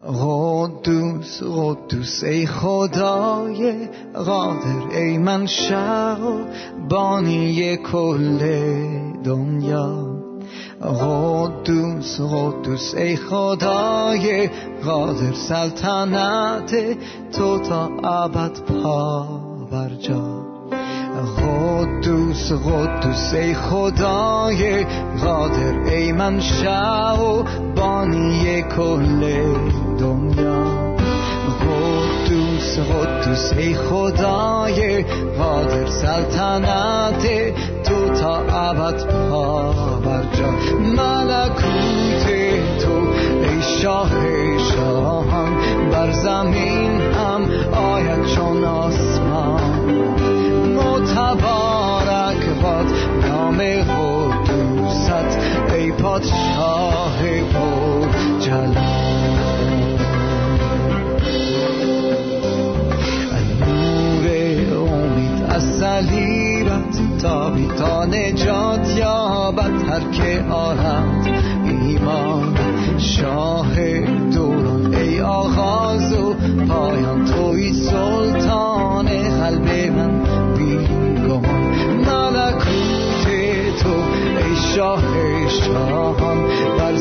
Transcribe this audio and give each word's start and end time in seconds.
قدوس 0.00 1.42
قدوس 1.42 2.24
ای 2.24 2.46
خدای 2.46 3.88
قادر 4.14 4.96
ای 4.96 5.18
منشأ 5.18 6.14
و 6.14 6.44
بانی 6.88 7.76
کل 7.76 8.38
دنیا. 9.24 10.20
قدوس 10.82 12.20
قدوس 12.20 12.94
ای 12.94 13.16
خدای 13.16 14.50
قادر 14.84 15.32
سلطنت 15.32 16.96
تو 17.32 17.58
تا 17.58 17.90
ابد 18.04 18.60
پا 18.60 19.26
بر 19.72 19.94
جا. 19.94 20.39
قدوس 21.20 22.52
قدوس 22.52 23.34
ای 23.34 23.54
خدای 23.54 24.84
قادر 25.20 25.80
ای 25.90 26.12
منشأ 26.12 27.14
و 27.14 27.44
بانی 27.76 28.62
کل 28.62 29.20
دنیا. 29.98 30.96
قدوس 31.60 32.78
قدوس 32.78 33.52
ای 33.52 33.74
خدای 33.74 35.04
قادر 35.38 35.86
سلطنت 35.86 37.54
تو 37.84 38.08
تا 38.08 38.40
پا 39.30 39.72
بر 40.04 40.22
جا. 40.22 40.50
ملکوت 40.78 42.24
تو 42.80 43.08
ای 43.42 43.62
شاه 43.62 44.10
شاهان 44.58 45.56
بر 45.92 46.12
زمین 46.12 47.00
هم 47.00 47.42
آید 47.72 48.26
چون 48.26 48.64
آسمان. 48.64 49.79
قدوست 53.60 55.38
ای 55.74 55.92
پادشاه 55.92 57.18
بود 57.52 58.40
جلال 58.40 58.74
نور 63.66 64.26
امید 64.78 65.44
از 65.48 65.62
صلیبت 65.62 67.18
تابی 67.22 67.68
تا 67.78 68.04
نجات 68.04 68.96
یابد 68.96 69.88
هر 69.88 70.10
که 70.12 70.44
آرد 70.50 71.28
ایمان 71.64 72.56
شاه 72.98 74.00
دوران 74.34 74.94
ای 74.94 75.20
آغاز 75.20 76.12
و 76.12 76.34
پایان 76.68 77.09
شاهان 85.50 86.38
بر 86.78 86.96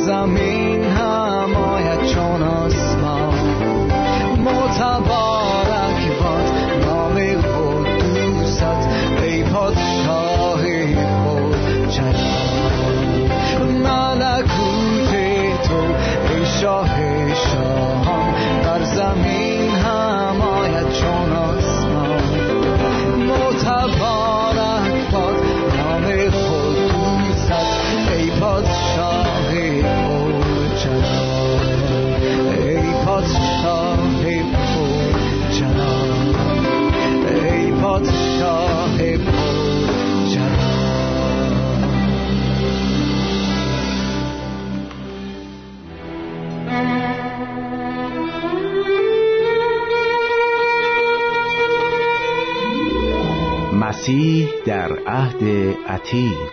در 54.89 55.00
عهد 55.08 55.44
عتیق. 55.88 56.50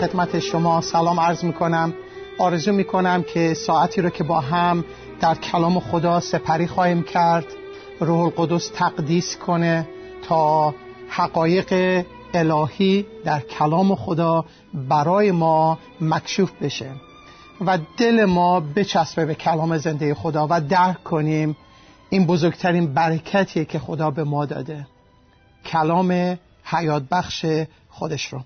خدمت 0.00 0.38
شما 0.38 0.80
سلام 0.80 1.20
عرض 1.20 1.44
می 1.44 1.52
کنم 1.52 1.94
آرزو 2.38 2.72
می 2.72 2.84
کنم 2.84 3.22
که 3.22 3.54
ساعتی 3.54 4.02
رو 4.02 4.10
که 4.10 4.24
با 4.24 4.40
هم 4.40 4.84
در 5.20 5.34
کلام 5.34 5.80
خدا 5.80 6.20
سپری 6.20 6.66
خواهیم 6.66 7.02
کرد 7.02 7.44
روح 8.00 8.20
القدس 8.20 8.70
تقدیس 8.74 9.36
کنه 9.36 9.88
تا 10.28 10.74
حقایق 11.08 12.04
الهی 12.34 13.06
در 13.24 13.40
کلام 13.40 13.94
خدا 13.94 14.44
برای 14.74 15.30
ما 15.30 15.78
مکشوف 16.00 16.52
بشه 16.62 16.90
و 17.66 17.78
دل 17.96 18.24
ما 18.24 18.60
بچسبه 18.60 19.26
به 19.26 19.34
کلام 19.34 19.78
زنده 19.78 20.14
خدا 20.14 20.46
و 20.50 20.60
درک 20.60 21.04
کنیم. 21.04 21.56
این 22.10 22.26
بزرگترین 22.26 22.94
برکتیه 22.94 23.64
که 23.64 23.78
خدا 23.78 24.10
به 24.10 24.24
ما 24.24 24.46
داده. 24.46 24.86
کلام 25.66 26.38
حیات 26.64 27.02
بخش 27.10 27.46
خودش 27.88 28.24
رو. 28.24 28.40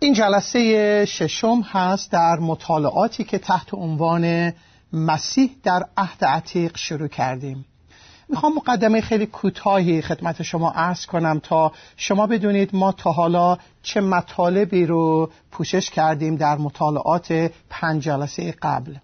این 0.00 0.14
جلسه 0.14 1.04
ششم 1.04 1.60
هست 1.60 2.12
در 2.12 2.38
مطالعاتی 2.38 3.24
که 3.24 3.38
تحت 3.38 3.74
عنوان 3.74 4.52
مسیح 4.92 5.50
در 5.62 5.86
عهد 5.96 6.24
عتیق 6.24 6.76
شروع 6.76 7.08
کردیم. 7.08 7.64
می‌خوام 8.28 8.54
مقدمه 8.54 9.00
خیلی 9.00 9.26
کوتاهی 9.26 10.02
خدمت 10.02 10.42
شما 10.42 10.70
عرض 10.70 11.06
کنم 11.06 11.40
تا 11.42 11.72
شما 11.96 12.26
بدونید 12.26 12.70
ما 12.72 12.92
تا 12.92 13.12
حالا 13.12 13.58
چه 13.82 14.00
مطالبی 14.00 14.86
رو 14.86 15.30
پوشش 15.52 15.90
کردیم 15.90 16.36
در 16.36 16.56
مطالعات 16.56 17.50
پنج 17.70 18.02
جلسه 18.02 18.54
قبل. 18.62 18.94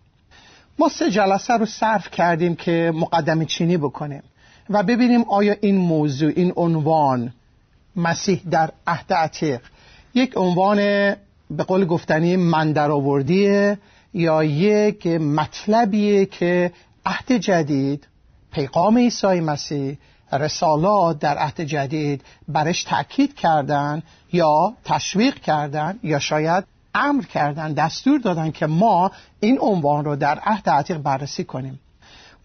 ما 0.78 0.88
سه 0.88 1.10
جلسه 1.10 1.54
رو 1.54 1.66
صرف 1.66 2.10
کردیم 2.10 2.56
که 2.56 2.92
مقدمه 2.94 3.44
چینی 3.44 3.76
بکنیم. 3.76 4.22
و 4.70 4.82
ببینیم 4.82 5.22
آیا 5.22 5.54
این 5.60 5.76
موضوع 5.76 6.32
این 6.36 6.52
عنوان 6.56 7.32
مسیح 7.96 8.42
در 8.50 8.70
عهد 8.86 9.12
عتیق 9.12 9.60
یک 10.14 10.32
عنوان 10.36 10.76
به 11.50 11.62
قول 11.66 11.84
گفتنی 11.84 12.36
من 12.36 12.72
درآوردیه 12.72 13.78
یا 14.14 14.44
یک 14.44 15.06
مطلبیه 15.06 16.26
که 16.26 16.72
عهد 17.06 17.32
جدید 17.32 18.08
پیغام 18.52 18.98
عیسی 18.98 19.40
مسیح 19.40 19.98
رسالات 20.32 21.18
در 21.18 21.38
عهد 21.38 21.60
جدید 21.60 22.22
برش 22.48 22.82
تأکید 22.84 23.34
کردن 23.34 24.02
یا 24.32 24.74
تشویق 24.84 25.34
کردن 25.34 25.98
یا 26.02 26.18
شاید 26.18 26.64
امر 26.94 27.22
کردن 27.22 27.72
دستور 27.72 28.20
دادن 28.20 28.50
که 28.50 28.66
ما 28.66 29.10
این 29.40 29.58
عنوان 29.60 30.04
رو 30.04 30.16
در 30.16 30.38
عهد 30.38 30.68
عتیق 30.68 30.98
بررسی 30.98 31.44
کنیم. 31.44 31.80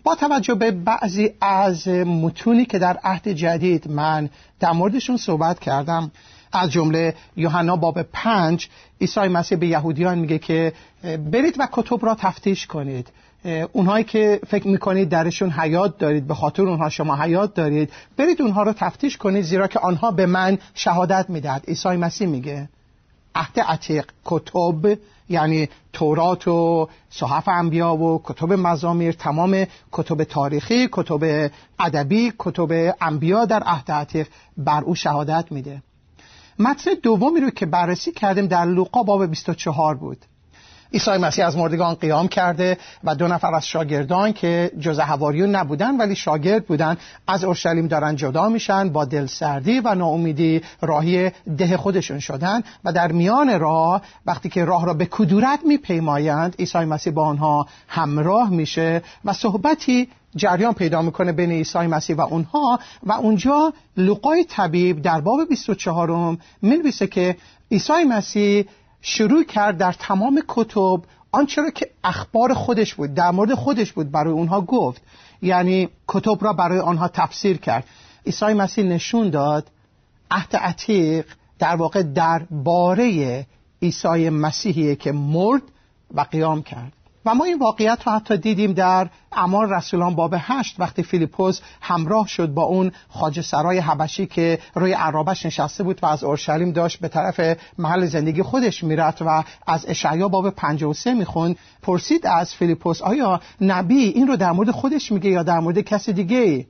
با 0.03 0.15
توجه 0.15 0.55
به 0.55 0.71
بعضی 0.71 1.33
از 1.41 1.87
متونی 1.87 2.65
که 2.65 2.79
در 2.79 2.97
عهد 3.03 3.27
جدید 3.27 3.91
من 3.91 4.29
در 4.59 4.71
موردشون 4.71 5.17
صحبت 5.17 5.59
کردم 5.59 6.11
از 6.51 6.71
جمله 6.71 7.15
یوحنا 7.35 7.75
باب 7.75 8.01
پنج 8.01 8.69
عیسی 9.01 9.19
مسیح 9.19 9.57
به 9.57 9.67
یهودیان 9.67 10.19
میگه 10.19 10.37
که 10.39 10.73
برید 11.03 11.55
و 11.59 11.67
کتب 11.71 12.05
را 12.05 12.15
تفتیش 12.15 12.67
کنید. 12.67 13.07
اونهایی 13.71 14.03
که 14.03 14.39
فکر 14.47 14.67
می‌کنید 14.67 15.09
درشون 15.09 15.51
حیات 15.51 15.97
دارید 15.97 16.27
به 16.27 16.33
خاطر 16.33 16.63
اونها 16.63 16.89
شما 16.89 17.15
حیات 17.15 17.53
دارید 17.53 17.91
برید 18.17 18.41
اونها 18.41 18.63
رو 18.63 18.73
تفتیش 18.73 19.17
کنید 19.17 19.43
زیرا 19.43 19.67
که 19.67 19.79
آنها 19.79 20.11
به 20.11 20.25
من 20.25 20.57
شهادت 20.73 21.25
می‌دهد. 21.29 21.63
عیسی 21.67 21.89
مسیح 21.89 22.27
میگه 22.27 22.69
عهد 23.35 23.59
عتیق 23.59 24.05
کتب 24.25 24.97
یعنی 25.29 25.69
تورات 25.93 26.47
و 26.47 26.89
صحف 27.09 27.47
انبیا 27.47 27.95
و 27.95 28.21
کتب 28.23 28.53
مزامیر 28.53 29.11
تمام 29.11 29.65
کتب 29.91 30.23
تاریخی 30.23 30.89
کتب 30.91 31.51
ادبی 31.79 32.33
کتب 32.39 32.95
انبیا 33.01 33.45
در 33.45 33.63
عهد 33.63 33.91
عتیق 33.91 34.27
بر 34.57 34.83
او 34.83 34.95
شهادت 34.95 35.45
میده. 35.51 35.81
متن 36.59 36.91
دومی 37.03 37.39
رو 37.39 37.49
که 37.49 37.65
بررسی 37.65 38.11
کردیم 38.11 38.47
در 38.47 38.65
لوقا 38.65 39.03
باب 39.03 39.25
24 39.25 39.95
بود. 39.95 40.25
عیسی 40.93 41.11
مسیح 41.11 41.47
از 41.47 41.57
مردگان 41.57 41.93
قیام 41.95 42.27
کرده 42.27 42.77
و 43.03 43.15
دو 43.15 43.27
نفر 43.27 43.55
از 43.55 43.67
شاگردان 43.67 44.33
که 44.33 44.71
جز 44.79 44.99
حواریون 44.99 45.55
نبودن 45.55 45.97
ولی 45.97 46.15
شاگرد 46.15 46.65
بودن 46.65 46.97
از 47.27 47.43
اورشلیم 47.43 47.87
دارن 47.87 48.15
جدا 48.15 48.49
میشن 48.49 48.89
با 48.89 49.05
دلسردی 49.05 49.79
و 49.79 49.95
ناامیدی 49.95 50.61
راهی 50.81 51.31
ده 51.57 51.77
خودشون 51.77 52.19
شدن 52.19 52.63
و 52.83 52.93
در 52.93 53.11
میان 53.11 53.59
راه 53.59 54.01
وقتی 54.25 54.49
که 54.49 54.65
راه 54.65 54.85
را 54.85 54.93
به 54.93 55.05
کدورت 55.05 55.59
میپیمایند 55.65 56.55
عیسی 56.59 56.77
مسیح 56.77 57.13
با 57.13 57.25
آنها 57.25 57.67
همراه 57.87 58.49
میشه 58.49 59.01
و 59.25 59.33
صحبتی 59.33 60.09
جریان 60.35 60.73
پیدا 60.73 61.01
می‌کنه 61.01 61.31
بین 61.31 61.51
عیسی 61.51 61.79
مسیح 61.79 62.15
و 62.15 62.21
اونها 62.21 62.79
و 63.03 63.11
اونجا 63.11 63.73
لوقای 63.97 64.43
طبیب 64.43 65.01
در 65.01 65.21
باب 65.21 65.49
24 65.49 66.11
م 66.11 66.37
می‌نویسه 66.61 67.07
که 67.07 67.37
عیسی 67.71 68.03
مسیح 68.03 68.65
شروع 69.01 69.43
کرد 69.43 69.77
در 69.77 69.93
تمام 69.93 70.43
کتب 70.47 71.01
آنچه 71.31 71.61
را 71.61 71.69
که 71.69 71.89
اخبار 72.03 72.53
خودش 72.53 72.93
بود 72.93 73.13
در 73.13 73.31
مورد 73.31 73.53
خودش 73.53 73.93
بود 73.93 74.11
برای 74.11 74.33
اونها 74.33 74.61
گفت. 74.61 75.01
یعنی 75.41 75.89
کتب 76.07 76.37
را 76.41 76.53
برای 76.53 76.79
آنها 76.79 77.07
تفسیر 77.07 77.57
کرد. 77.57 77.85
عیسی 78.25 78.45
مسیح 78.45 78.83
نشون 78.83 79.29
داد 79.29 79.67
عهد 80.31 80.55
عتیق 80.55 81.25
در 81.59 81.75
واقع 81.75 82.03
در 82.03 82.39
باره 82.39 83.45
عیسی 83.81 84.29
مسیحیه 84.29 84.95
که 84.95 85.11
مرد 85.11 85.61
و 86.13 86.21
قیام 86.21 86.63
کرد. 86.63 86.93
و 87.25 87.35
ما 87.35 87.45
این 87.45 87.59
واقعیت 87.59 87.99
رو 88.05 88.11
حتی 88.11 88.37
دیدیم 88.37 88.73
در 88.73 89.09
اعمال 89.31 89.73
رسولان 89.73 90.15
باب 90.15 90.35
هشت 90.37 90.79
وقتی 90.79 91.03
فیلیپوس 91.03 91.59
همراه 91.81 92.27
شد 92.27 92.47
با 92.47 92.63
اون 92.63 92.91
خاج 93.09 93.41
سرای 93.41 93.79
حبشی 93.79 94.25
که 94.25 94.59
روی 94.75 94.93
عرابش 94.93 95.45
نشسته 95.45 95.83
بود 95.83 95.99
و 96.01 96.05
از 96.05 96.23
اورشلیم 96.23 96.71
داشت 96.71 96.99
به 96.99 97.07
طرف 97.07 97.57
محل 97.77 98.05
زندگی 98.05 98.41
خودش 98.41 98.83
می‌رفت 98.83 99.21
و 99.21 99.43
از 99.67 99.85
اشعیا 99.87 100.27
باب 100.27 100.49
53 100.49 101.13
می‌خوند 101.13 101.57
پرسید 101.81 102.27
از 102.27 102.55
فیلیپوس 102.55 103.01
آیا 103.01 103.39
نبی 103.61 103.95
این 103.95 104.27
رو 104.27 104.35
در 104.35 104.51
مورد 104.51 104.71
خودش 104.71 105.11
میگه 105.11 105.29
یا 105.29 105.43
در 105.43 105.59
مورد 105.59 105.79
کسی 105.79 106.13
دیگه؟ 106.13 106.67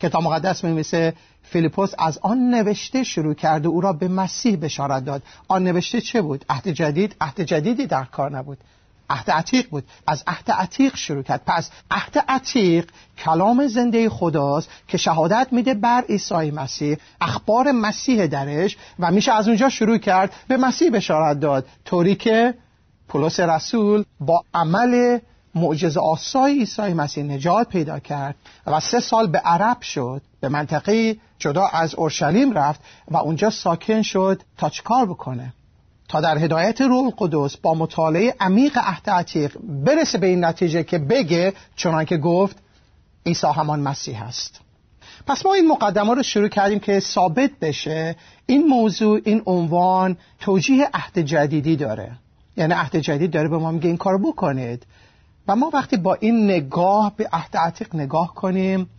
کتاب 0.00 0.22
مقدس 0.22 0.64
میمیسه 0.64 1.14
فیلیپوس 1.42 1.92
از 1.98 2.18
آن 2.22 2.38
نوشته 2.38 3.02
شروع 3.02 3.34
کرد 3.34 3.66
و 3.66 3.70
او 3.70 3.80
را 3.80 3.92
به 3.92 4.08
مسیح 4.08 4.56
بشارت 4.56 5.04
داد. 5.04 5.22
آن 5.48 5.62
نوشته 5.62 6.00
چه 6.00 6.22
بود؟ 6.22 6.44
عهد 6.48 6.68
جدید؟ 6.68 7.16
عهد 7.20 7.40
جدیدی 7.40 7.86
در 7.86 8.04
کار 8.04 8.30
نبود. 8.30 8.58
عهد 9.12 9.30
عتیق 9.30 9.68
بود. 9.70 9.84
از 10.06 10.24
عهد 10.26 10.50
عتیق 10.50 10.96
شروع 10.96 11.22
کرد. 11.22 11.42
پس 11.46 11.70
عهد 11.90 12.24
عتیق 12.28 12.90
کلام 13.18 13.66
زنده 13.66 14.08
خداست 14.08 14.70
که 14.88 14.98
شهادت 14.98 15.48
میده 15.50 15.74
بر 15.74 16.04
عیسی 16.08 16.50
مسیح 16.50 16.96
اخبار 17.20 17.72
مسیح 17.72 18.26
درش 18.26 18.76
و 18.98 19.10
میشه 19.10 19.32
از 19.32 19.48
اونجا 19.48 19.68
شروع 19.68 19.98
کرد 19.98 20.32
به 20.48 20.56
مسیح 20.56 20.90
بشارت 20.90 21.40
داد. 21.40 21.66
طوری 21.84 22.14
که 22.14 22.54
پولس 23.08 23.40
رسول 23.40 24.04
با 24.20 24.44
عمل 24.54 25.18
معجزه 25.54 26.00
آسای 26.00 26.58
عیسی 26.58 26.82
مسیح 26.94 27.24
نجات 27.24 27.68
پیدا 27.68 27.98
کرد 27.98 28.34
و 28.66 28.80
سه 28.80 29.00
سال 29.00 29.26
به 29.26 29.38
عرب 29.38 29.80
شد 29.82 30.22
به 30.40 30.48
منطقه 30.48 31.16
جدا 31.38 31.66
از 31.66 31.94
اورشلیم 31.94 32.52
رفت 32.52 32.80
و 33.10 33.16
اونجا 33.16 33.50
ساکن 33.50 34.02
شد 34.02 34.42
تا 34.58 34.68
چکار 34.68 35.06
بکنه؟ 35.06 35.52
تا 36.12 36.20
در 36.20 36.38
هدایت 36.38 36.80
روح 36.80 37.04
القدس 37.04 37.56
با 37.56 37.74
مطالعه 37.74 38.34
عمیق 38.40 38.78
عهد 38.78 39.10
عتیق 39.10 39.56
برسه 39.84 40.18
به 40.18 40.26
این 40.26 40.44
نتیجه 40.44 40.82
که 40.82 40.98
بگه 40.98 41.52
چنان 41.76 42.04
که 42.04 42.16
گفت 42.16 42.56
عیسی 43.26 43.46
همان 43.46 43.80
مسیح 43.80 44.22
است. 44.22 44.60
پس 45.26 45.46
ما 45.46 45.54
این 45.54 45.68
مقدمه 45.68 46.14
رو 46.14 46.22
شروع 46.22 46.48
کردیم 46.48 46.78
که 46.78 47.00
ثابت 47.00 47.50
بشه 47.60 48.16
این 48.46 48.66
موضوع 48.66 49.20
این 49.24 49.42
عنوان 49.46 50.16
توجیه 50.40 50.90
عهد 50.94 51.18
جدیدی 51.18 51.76
داره. 51.76 52.12
یعنی 52.56 52.74
عهد 52.74 52.96
جدید 52.96 53.30
داره 53.30 53.48
به 53.48 53.58
ما 53.58 53.70
میگه 53.70 53.86
این 53.86 53.96
کار 53.96 54.18
بکنید. 54.18 54.86
و 55.48 55.56
ما 55.56 55.70
وقتی 55.74 55.96
با 55.96 56.14
این 56.14 56.44
نگاه 56.44 57.12
به 57.16 57.28
عهد 57.32 57.56
عتیق 57.56 57.94
نگاه 57.94 58.34
کنیم 58.34 58.90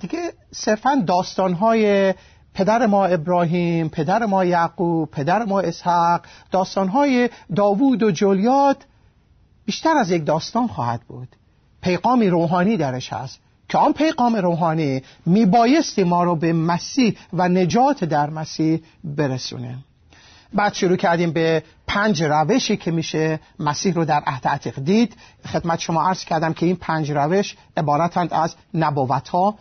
دیگه 0.00 0.32
صرفا 0.52 1.02
داستانهای 1.06 2.14
پدر 2.54 2.86
ما 2.86 3.06
ابراهیم 3.06 3.88
پدر 3.88 4.26
ما 4.26 4.44
یعقوب 4.44 5.10
پدر 5.10 5.44
ما 5.44 5.60
اسحاق 5.60 6.20
داستانهای 6.50 7.30
داوود 7.56 8.02
و 8.02 8.10
جولیات 8.10 8.76
بیشتر 9.64 9.96
از 9.96 10.10
یک 10.10 10.26
داستان 10.26 10.66
خواهد 10.66 11.00
بود. 11.00 11.28
پیغامی 11.82 12.28
روحانی 12.28 12.76
درش 12.76 13.12
هست 13.12 13.38
که 13.68 13.78
آن 13.78 13.92
پیغام 13.92 14.36
روحانی 14.36 15.02
میبایستی 15.26 16.04
ما 16.04 16.24
رو 16.24 16.36
به 16.36 16.52
مسیح 16.52 17.16
و 17.32 17.48
نجات 17.48 18.04
در 18.04 18.30
مسیح 18.30 18.80
برسونه. 19.04 19.78
بعد 20.52 20.74
شروع 20.74 20.96
کردیم 20.96 21.32
به 21.32 21.62
پنج 21.86 22.22
روشی 22.22 22.76
که 22.76 22.90
میشه 22.90 23.40
مسیح 23.58 23.94
رو 23.94 24.04
در 24.04 24.22
عهد 24.26 24.48
عتیق 24.48 24.80
دید. 24.80 25.16
خدمت 25.46 25.78
شما 25.78 26.02
عرض 26.08 26.24
کردم 26.24 26.52
که 26.52 26.66
این 26.66 26.76
پنج 26.76 27.10
روش 27.10 27.56
عبارتند 27.76 28.34
از 28.34 28.54
نبوت 28.74 29.28
ها 29.28 29.54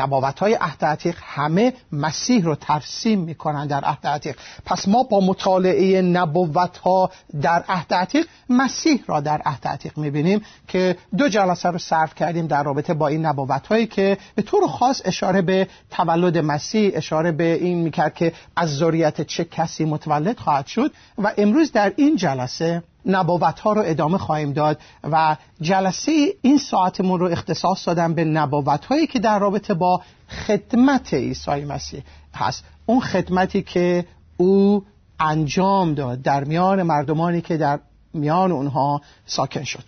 نبوت 0.00 0.38
های 0.38 0.54
عهد 0.54 0.84
عتیق 0.84 1.16
همه 1.22 1.72
مسیح 1.92 2.44
رو 2.44 2.54
ترسیم 2.54 3.20
می‌کنن 3.20 3.66
در 3.66 3.84
عهد 3.84 4.06
عتیق. 4.06 4.36
پس 4.64 4.88
ما 4.88 5.02
با 5.02 5.20
مطالعه 5.20 6.02
نبوت 6.02 6.78
ها 6.78 7.10
در 7.42 7.64
عهد 7.68 7.94
عتیق 7.94 8.26
مسیح 8.48 9.04
را 9.06 9.20
در 9.20 9.42
عهد 9.44 9.68
عتیق 9.68 9.98
می‌بینیم 9.98 10.44
که 10.68 10.96
دو 11.18 11.28
جلسه 11.28 11.68
رو 11.68 11.78
صرف 11.78 12.14
کردیم 12.14 12.46
در 12.46 12.62
رابطه 12.62 12.94
با 12.94 13.08
این 13.08 13.26
نبوت 13.26 13.66
هایی 13.66 13.86
که 13.86 14.18
به 14.34 14.42
طور 14.42 14.66
خاص 14.66 15.02
اشاره 15.04 15.42
به 15.42 15.68
تولد 15.90 16.38
مسیح 16.38 16.90
اشاره 16.94 17.32
به 17.32 17.54
این 17.54 17.78
می‌کرد 17.78 18.14
که 18.14 18.32
از 18.56 18.76
ذریت 18.76 19.20
چه 19.20 19.44
کسی 19.44 19.84
متولد 19.84 20.38
خواهد 20.38 20.66
شد. 20.66 20.92
و 21.18 21.32
امروز 21.38 21.72
در 21.72 21.92
این 21.96 22.16
جلسه 22.16 22.82
نبوت 23.06 23.60
ها 23.60 23.72
رو 23.72 23.82
ادامه 23.84 24.18
خواهیم 24.18 24.52
داد 24.52 24.80
و 25.04 25.36
جلسه 25.60 26.12
این 26.42 26.58
ساعتمون 26.58 27.20
رو 27.20 27.26
اختصاص 27.26 27.88
دادم 27.88 28.14
به 28.14 28.24
نبوت 28.24 28.84
هایی 28.84 29.06
که 29.06 29.18
در 29.18 29.38
رابطه 29.38 29.74
با 29.74 30.02
خدمت 30.46 31.14
عیسی 31.14 31.64
مسیح 31.64 32.02
هست. 32.34 32.64
اون 32.86 33.00
خدمتی 33.00 33.62
که 33.62 34.06
او 34.36 34.84
انجام 35.20 35.94
داد 35.94 36.22
در 36.22 36.44
میان 36.44 36.82
مردمانی 36.82 37.40
که 37.40 37.56
در 37.56 37.80
میان 38.14 38.52
اونها 38.52 39.00
ساکن 39.26 39.64
شد. 39.64 39.84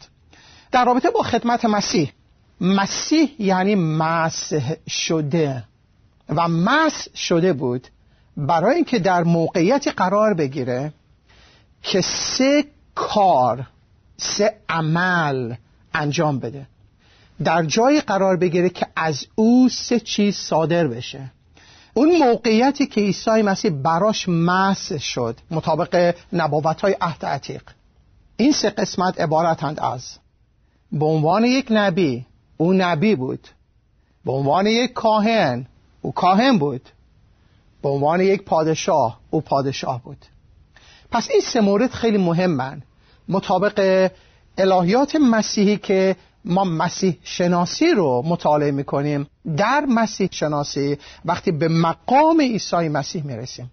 در 0.72 0.84
رابطه 0.84 1.10
با 1.10 1.22
خدمت 1.22 1.64
مسیح 1.64 2.12
مسیح 2.60 3.30
یعنی 3.38 3.74
مسح 3.74 4.74
شده 4.88 5.64
و 6.28 6.48
مسح 6.48 7.16
شده 7.16 7.52
بود 7.52 7.88
برای 8.36 8.74
اینکه 8.74 8.98
در 8.98 9.22
موقعیتی 9.22 9.90
قرار 9.90 10.34
بگیره 10.34 10.92
که 11.82 12.00
سه 12.00 12.64
کار 12.94 13.66
سه 14.16 14.54
عمل 14.68 15.54
انجام 15.94 16.38
بده. 16.38 16.66
در 17.44 17.64
جای 17.64 18.00
قرار 18.00 18.36
بگیره 18.36 18.68
که 18.68 18.86
از 18.96 19.26
او 19.34 19.68
سه 19.68 20.00
چیز 20.00 20.36
صادر 20.36 20.86
بشه. 20.86 21.30
اون 21.94 22.18
موقعیتی 22.18 22.86
که 22.86 23.00
عیسی 23.00 23.42
مسیح 23.42 23.70
براش 23.70 24.28
محض 24.28 24.92
شد 24.98 25.38
مطابق 25.50 26.14
نبوت 26.32 26.80
های 26.80 26.96
عهد 27.00 27.24
عتیق. 27.24 27.62
این 28.36 28.52
سه 28.52 28.70
قسمت 28.70 29.20
عبارتند 29.20 29.80
از 29.80 30.18
به 30.92 31.04
عنوان 31.04 31.44
یک 31.44 31.66
نبی 31.70 32.26
او 32.56 32.72
نبی 32.72 33.14
بود. 33.14 33.48
به 34.24 34.32
عنوان 34.32 34.66
یک 34.66 34.92
کاهن 34.92 35.66
او 36.02 36.12
کاهن 36.12 36.58
بود. 36.58 36.88
به 37.82 37.88
عنوان 37.88 38.20
یک 38.20 38.42
پادشاه 38.42 39.20
او 39.30 39.40
پادشاه 39.40 40.02
بود. 40.02 40.26
پس 41.12 41.30
این 41.30 41.40
سه 41.40 41.60
مورد 41.60 41.90
خیلی 41.90 42.18
مهمن. 42.18 42.82
مطابق 43.28 44.10
الهیات 44.58 45.16
مسیحی 45.16 45.76
که 45.76 46.16
ما 46.44 46.64
مسیح 46.64 47.18
شناسی 47.22 47.86
رو 47.86 48.22
مطالعه 48.26 48.70
می‌کنیم 48.70 49.26
در 49.56 49.84
مسیح 49.88 50.28
شناسی 50.30 50.98
وقتی 51.24 51.52
به 51.52 51.68
مقام 51.68 52.40
عیسی 52.40 52.88
مسیح 52.88 53.24
می‌رسیم 53.24 53.70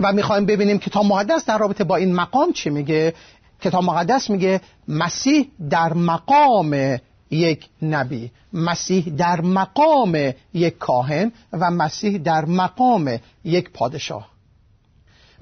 و 0.00 0.12
می‌خوایم 0.12 0.46
ببینیم 0.46 0.78
کتاب 0.78 1.04
مقدس 1.04 1.44
در 1.44 1.58
رابطه 1.58 1.84
با 1.84 1.96
این 1.96 2.14
مقام 2.14 2.52
چی 2.52 2.70
میگه 2.70 3.14
کتاب 3.60 3.84
مقدس 3.84 4.30
میگه 4.30 4.60
مسیح 4.88 5.50
در 5.70 5.92
مقام 5.92 6.98
یک 7.30 7.68
نبی 7.82 8.30
مسیح 8.52 9.12
در 9.16 9.40
مقام 9.40 10.32
یک 10.54 10.78
کاهن 10.78 11.32
و 11.52 11.70
مسیح 11.70 12.18
در 12.18 12.44
مقام 12.44 13.18
یک 13.44 13.70
پادشاه. 13.70 14.28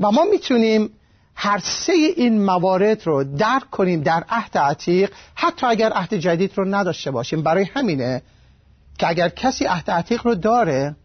و 0.00 0.10
ما 0.10 0.24
می‌تونیم 0.24 0.90
هر 1.42 1.58
سه 1.58 1.92
این 1.92 2.42
موارد 2.44 3.06
رو 3.06 3.24
درک 3.24 3.70
کنیم 3.70 4.02
در 4.02 4.24
عهد 4.28 4.58
عتیق 4.58 5.12
حتی 5.34 5.66
اگر 5.66 5.92
عهد 5.92 6.14
جدید 6.14 6.52
رو 6.54 6.64
نداشته 6.64 7.10
باشیم. 7.10 7.42
برای 7.42 7.64
همینه 7.64 8.22
که 8.98 9.08
اگر 9.08 9.28
کسی 9.28 9.64
عهد 9.64 9.90
عتیق 9.90 10.26
رو 10.26 10.34
داره 10.34 10.96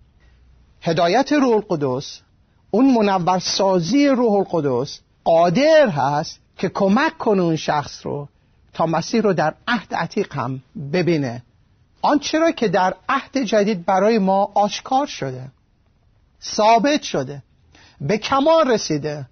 هدایت 0.81 1.33
روح 1.33 1.53
القدس 1.55 2.19
اون 2.71 2.93
منورسازی 2.93 4.07
روح 4.07 4.33
القدس 4.33 4.99
قادر 5.23 5.89
هست 5.89 6.39
که 6.57 6.69
کمک 6.69 7.17
کنه 7.17 7.41
اون 7.41 7.55
شخص 7.55 8.05
رو 8.05 8.27
تا 8.73 8.85
مسیح 8.85 9.21
رو 9.21 9.33
در 9.33 9.53
عهد 9.67 9.93
عتیق 9.93 10.33
هم 10.33 10.61
ببینه. 10.93 11.43
آنچه 12.01 12.39
را 12.39 12.51
که 12.51 12.67
در 12.67 12.93
عهد 13.09 13.37
جدید 13.37 13.85
برای 13.85 14.19
ما 14.19 14.51
آشکار 14.53 15.07
شده 15.07 15.51
ثابت 16.43 17.01
شده 17.01 17.43
به 18.01 18.17
کمال 18.17 18.71
رسیده. 18.71 19.25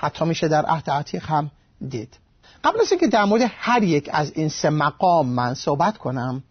حتی 0.00 0.24
میشه 0.24 0.48
در 0.48 0.66
عهد 0.66 0.90
عتیق 0.90 1.24
هم 1.24 1.50
دید. 1.88 2.18
قبل 2.64 2.80
از 2.80 2.90
اینکه 2.90 3.06
در 3.06 3.24
مورد 3.24 3.50
هر 3.58 3.82
یک 3.82 4.10
از 4.12 4.32
این 4.34 4.48
سه 4.48 4.70
مقام 4.70 5.28
من 5.28 5.54
صحبت 5.54 5.98
کنم 5.98 6.42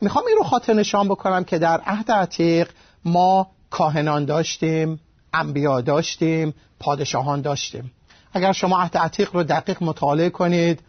می‌خوام 0.00 0.24
این 0.26 0.36
رو 0.36 0.42
خاطر 0.42 0.72
نشان 0.72 1.08
بکنم 1.08 1.44
که 1.44 1.58
در 1.58 1.80
عهد 1.80 2.10
عتیق 2.10 2.70
ما 3.04 3.50
کاهنان 3.70 4.24
داشتیم 4.24 5.00
انبیا 5.32 5.80
داشتیم 5.80 6.54
پادشاهان 6.80 7.40
داشتیم. 7.40 7.92
اگر 8.32 8.52
شما 8.52 8.78
عهد 8.78 8.96
عتیق 8.96 9.34
رو 9.34 9.42
دقیق 9.42 9.82
مطالعه 9.82 10.30
کنید 10.30 10.80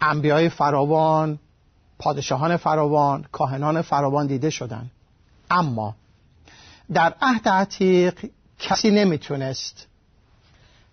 انبیای 0.00 0.48
فراوان 0.48 1.38
پادشاهان 1.98 2.56
فراوان 2.56 3.26
کاهنان 3.32 3.82
فراوان 3.82 4.26
دیده 4.26 4.50
شدن. 4.50 4.90
اما 5.50 5.94
در 6.92 7.14
عهد 7.22 7.48
عتیق 7.48 8.30
کسی 8.58 8.90
نمی‌تونست 8.90 9.86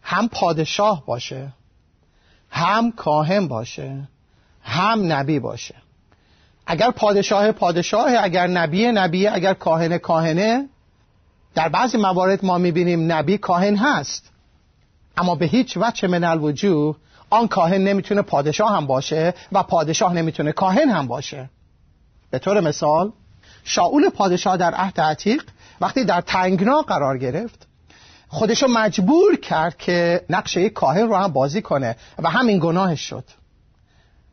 هم 0.01 0.27
پادشاه 0.27 1.06
باشه 1.06 1.53
هم 2.50 2.91
کاهن 2.91 3.48
باشه 3.48 4.08
هم 4.63 5.13
نبی 5.13 5.39
باشه. 5.39 5.75
اگر 6.68 6.91
پادشاه 6.91 7.51
پادشاه 7.51 8.12
اگر 8.20 8.48
نبی 8.48 8.88
نبی 8.88 9.27
اگر 9.27 9.53
کاهن 9.53 9.98
کاهنه 9.98 10.70
در 11.56 11.70
بعضی 11.70 11.98
موارد 11.98 12.46
ما 12.46 12.58
می‌بینیم 12.58 13.12
نبی 13.12 13.38
کاهن 13.38 13.75
هست. 13.75 14.29
اما 15.18 15.36
به 15.36 15.46
هیچ 15.46 15.77
وجه 15.77 16.08
من 16.08 16.24
الوجود 16.24 16.96
آن 17.29 17.48
کاهن 17.48 17.82
نمی‌تونه 17.82 18.22
پادشاه 18.22 18.75
هم 18.75 18.88
باشه 18.88 19.34
و 19.51 19.63
پادشاه 19.63 20.13
نمی‌تونه 20.13 20.51
کاهن 20.51 20.89
هم 20.89 21.08
باشه. 21.08 21.50
به 22.32 22.39
طور 22.39 22.60
مثال 22.60 23.12
شاول 23.63 24.10
پادشاه 24.10 24.58
در 24.58 24.74
عهد 24.74 25.01
عتیق 25.01 25.44
وقتی 25.82 26.03
در 26.03 26.22
تنگنا 26.22 26.82
قرار 26.82 27.18
گرفت 27.18 27.68
خودشو 28.30 28.68
مجبور 28.68 29.36
کرد 29.36 29.78
که 29.78 30.26
نقش 30.30 30.58
کاهن 30.58 31.08
رو 31.08 31.16
هم 31.16 31.28
بازی 31.28 31.62
کنه 31.62 31.96
و 32.20 32.30
همین 32.30 32.60
گناهش 32.60 33.02
شد. 33.02 33.24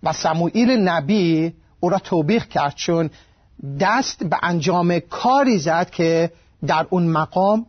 و 0.02 0.12
سموئیل 0.12 0.70
نبی 0.70 1.54
او 1.80 1.88
را 1.88 1.98
توبیخ 1.98 2.48
کرد 2.48 2.74
چون 2.74 3.10
دست 3.80 4.24
به 4.24 4.38
انجام 4.42 4.98
کاری 4.98 5.58
زد 5.58 5.90
که 5.90 6.32
در 6.66 6.86
اون 6.90 7.06
مقام 7.06 7.66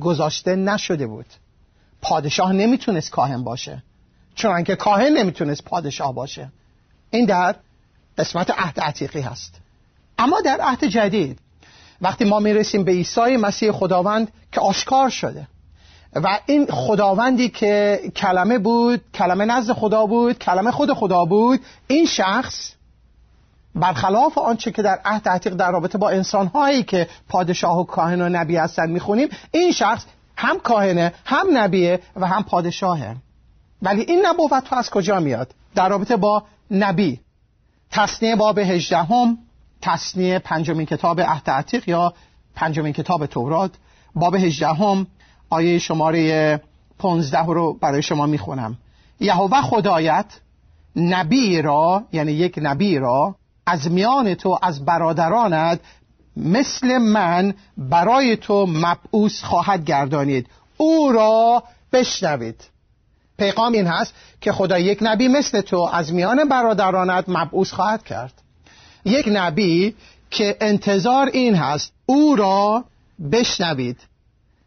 گذاشته 0.00 0.56
نشده 0.56 1.06
بود. 1.06 1.26
پادشاه 2.02 2.52
نمی‌تونست 2.52 3.10
کاهن 3.10 3.44
باشه 3.44 3.82
چون 4.34 4.64
که 4.64 4.76
کاهن 4.76 5.12
نمی‌تونست 5.12 5.64
پادشاه 5.64 6.14
باشه. 6.14 6.52
این 7.10 7.24
در 7.26 7.56
قسمت 8.18 8.50
عهد 8.50 8.80
عتیقی 8.80 9.20
هست. 9.20 9.54
اما 10.18 10.40
در 10.40 10.60
عهد 10.60 10.84
جدید 10.84 11.38
وقتی 12.00 12.24
ما 12.24 12.38
می‌رسیم 12.38 12.84
به 12.84 12.92
عیسی 12.92 13.36
مسیح 13.36 13.72
خداوند 13.72 14.32
که 14.52 14.60
آشکار 14.60 15.10
شده 15.10 15.48
و 16.22 16.38
این 16.46 16.66
خداوندی 16.66 17.48
که 17.48 18.00
کلمه 18.16 18.58
بود 18.58 19.00
کلمه 19.14 19.44
نزد 19.44 19.72
خدا 19.72 20.06
بود 20.06 20.38
کلمه 20.38 20.70
خود 20.70 20.92
خدا 20.92 21.24
بود 21.24 21.60
این 21.86 22.06
شخص 22.06 22.72
برخلاف 23.74 24.38
آنچه 24.38 24.70
که 24.70 24.82
در 24.82 25.00
عهد 25.04 25.28
عتیق 25.28 25.54
در 25.54 25.70
رابطه 25.70 25.98
با 25.98 26.10
انسانهایی 26.10 26.82
که 26.82 27.08
پادشاه 27.28 27.78
و 27.78 27.84
کاهن 27.84 28.22
و 28.22 28.28
نبی 28.28 28.56
هستن 28.56 28.90
می‌خونیم 28.90 29.28
این 29.50 29.72
شخص 29.72 30.04
هم 30.36 30.58
کاهنه 30.58 31.12
هم 31.24 31.46
نبیه 31.52 32.00
و 32.16 32.26
هم 32.26 32.42
پادشاهه. 32.42 33.16
ولی 33.82 34.02
این 34.02 34.26
نبوت 34.26 34.72
از 34.72 34.90
کجا 34.90 35.20
میاد؟ 35.20 35.54
در 35.74 35.88
رابطه 35.88 36.16
با 36.16 36.44
نبی. 36.70 37.20
تصنیه 37.90 38.36
باب 38.36 38.58
هجدهم 38.58 39.38
تصنیه 39.82 40.38
پنجمین 40.38 40.86
کتاب 40.86 41.20
عهد 41.20 41.50
عتیق 41.50 41.88
یا 41.88 42.14
پنجمین 42.54 42.92
کتاب 42.92 43.26
تورات. 43.26 43.70
باب 44.14 44.34
هجدهم 44.34 45.06
آیه 45.50 45.78
شماره 45.78 46.60
پونزده 46.98 47.46
رو 47.46 47.72
برای 47.72 48.02
شما 48.02 48.26
می‌خونم. 48.26 48.78
یهوه 49.20 49.62
خدایت 49.62 50.26
نبی 50.96 51.62
را 51.62 52.04
یعنی 52.12 52.32
یک 52.32 52.58
نبی 52.62 52.98
را 52.98 53.36
از 53.66 53.90
میان 53.90 54.34
تو 54.34 54.58
از 54.62 54.84
برادرانت 54.84 55.80
مثل 56.36 56.98
من 56.98 57.54
برای 57.78 58.36
تو 58.36 58.66
مبعوث 58.66 59.42
خواهد 59.42 59.84
گردانید. 59.84 60.46
او 60.76 61.12
را 61.12 61.62
بشنوید. 61.92 62.64
پیغام 63.38 63.72
این 63.72 63.86
هست 63.86 64.14
که 64.40 64.52
خدا 64.52 64.78
یک 64.78 64.98
نبی 65.02 65.28
مثل 65.28 65.60
تو 65.60 65.90
از 65.92 66.12
میان 66.12 66.48
برادرانت 66.48 67.24
مبعوث 67.28 67.72
خواهد 67.72 68.04
کرد. 68.04 68.42
یک 69.04 69.28
نبی 69.32 69.94
که 70.30 70.56
انتظار 70.60 71.26
این 71.26 71.54
هست 71.54 71.92
او 72.06 72.36
را 72.36 72.84
بشنوید. 73.32 73.98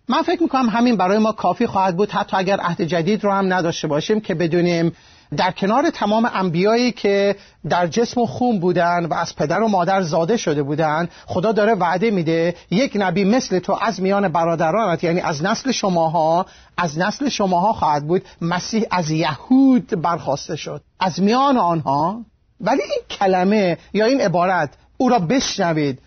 من 0.10 0.22
فکر 0.22 0.44
می‌کنم 0.44 0.70
همین 0.70 0.98
برای 0.98 1.18
ما 1.18 1.32
کافی 1.32 1.68
خواهد 1.68 1.98
بود 1.98 2.12
حتی 2.12 2.38
اگر 2.38 2.60
عهد 2.60 2.82
جدید 2.82 3.24
رو 3.24 3.32
هم 3.32 3.54
نداشته 3.54 3.88
باشیم 3.88 4.22
که 4.22 4.36
بدونیم 4.36 4.92
در 5.38 5.52
کنار 5.52 5.90
تمام 5.90 6.30
انبیایی 6.34 6.92
که 6.92 7.36
در 7.70 7.88
جسم 7.88 8.22
و 8.22 8.26
خون 8.26 8.60
بودن 8.60 9.06
و 9.06 9.14
از 9.14 9.36
پدر 9.36 9.62
و 9.62 9.68
مادر 9.68 10.02
زاده 10.02 10.38
شده 10.38 10.64
بودن 10.64 11.10
خدا 11.26 11.52
داره 11.52 11.74
وعده 11.74 12.12
میده 12.12 12.56
یک 12.72 12.92
نبی 12.96 13.24
مثل 13.24 13.60
تو 13.60 13.78
از 13.82 14.02
میان 14.02 14.28
برادرانت 14.28 15.04
یعنی 15.04 15.22
از 15.22 15.44
نسل 15.44 15.72
شماها 15.72 16.46
از 16.78 17.00
نسل 17.00 17.30
شماها 17.30 17.74
خواهد 17.74 18.08
بود 18.08 18.22
مسیح 18.42 18.86
از 18.92 19.12
یهود 19.12 20.02
برخواسته 20.02 20.56
شد. 20.56 20.82
از 21.00 21.22
میان 21.22 21.58
آنها. 21.58 22.26
ولی 22.62 22.82
این 22.82 23.02
کلمه 23.10 23.78
یا 23.94 24.06
این 24.06 24.22
عبارت 24.22 24.70
او 24.98 25.10
را 25.10 25.20
بشنوید. 25.20 26.00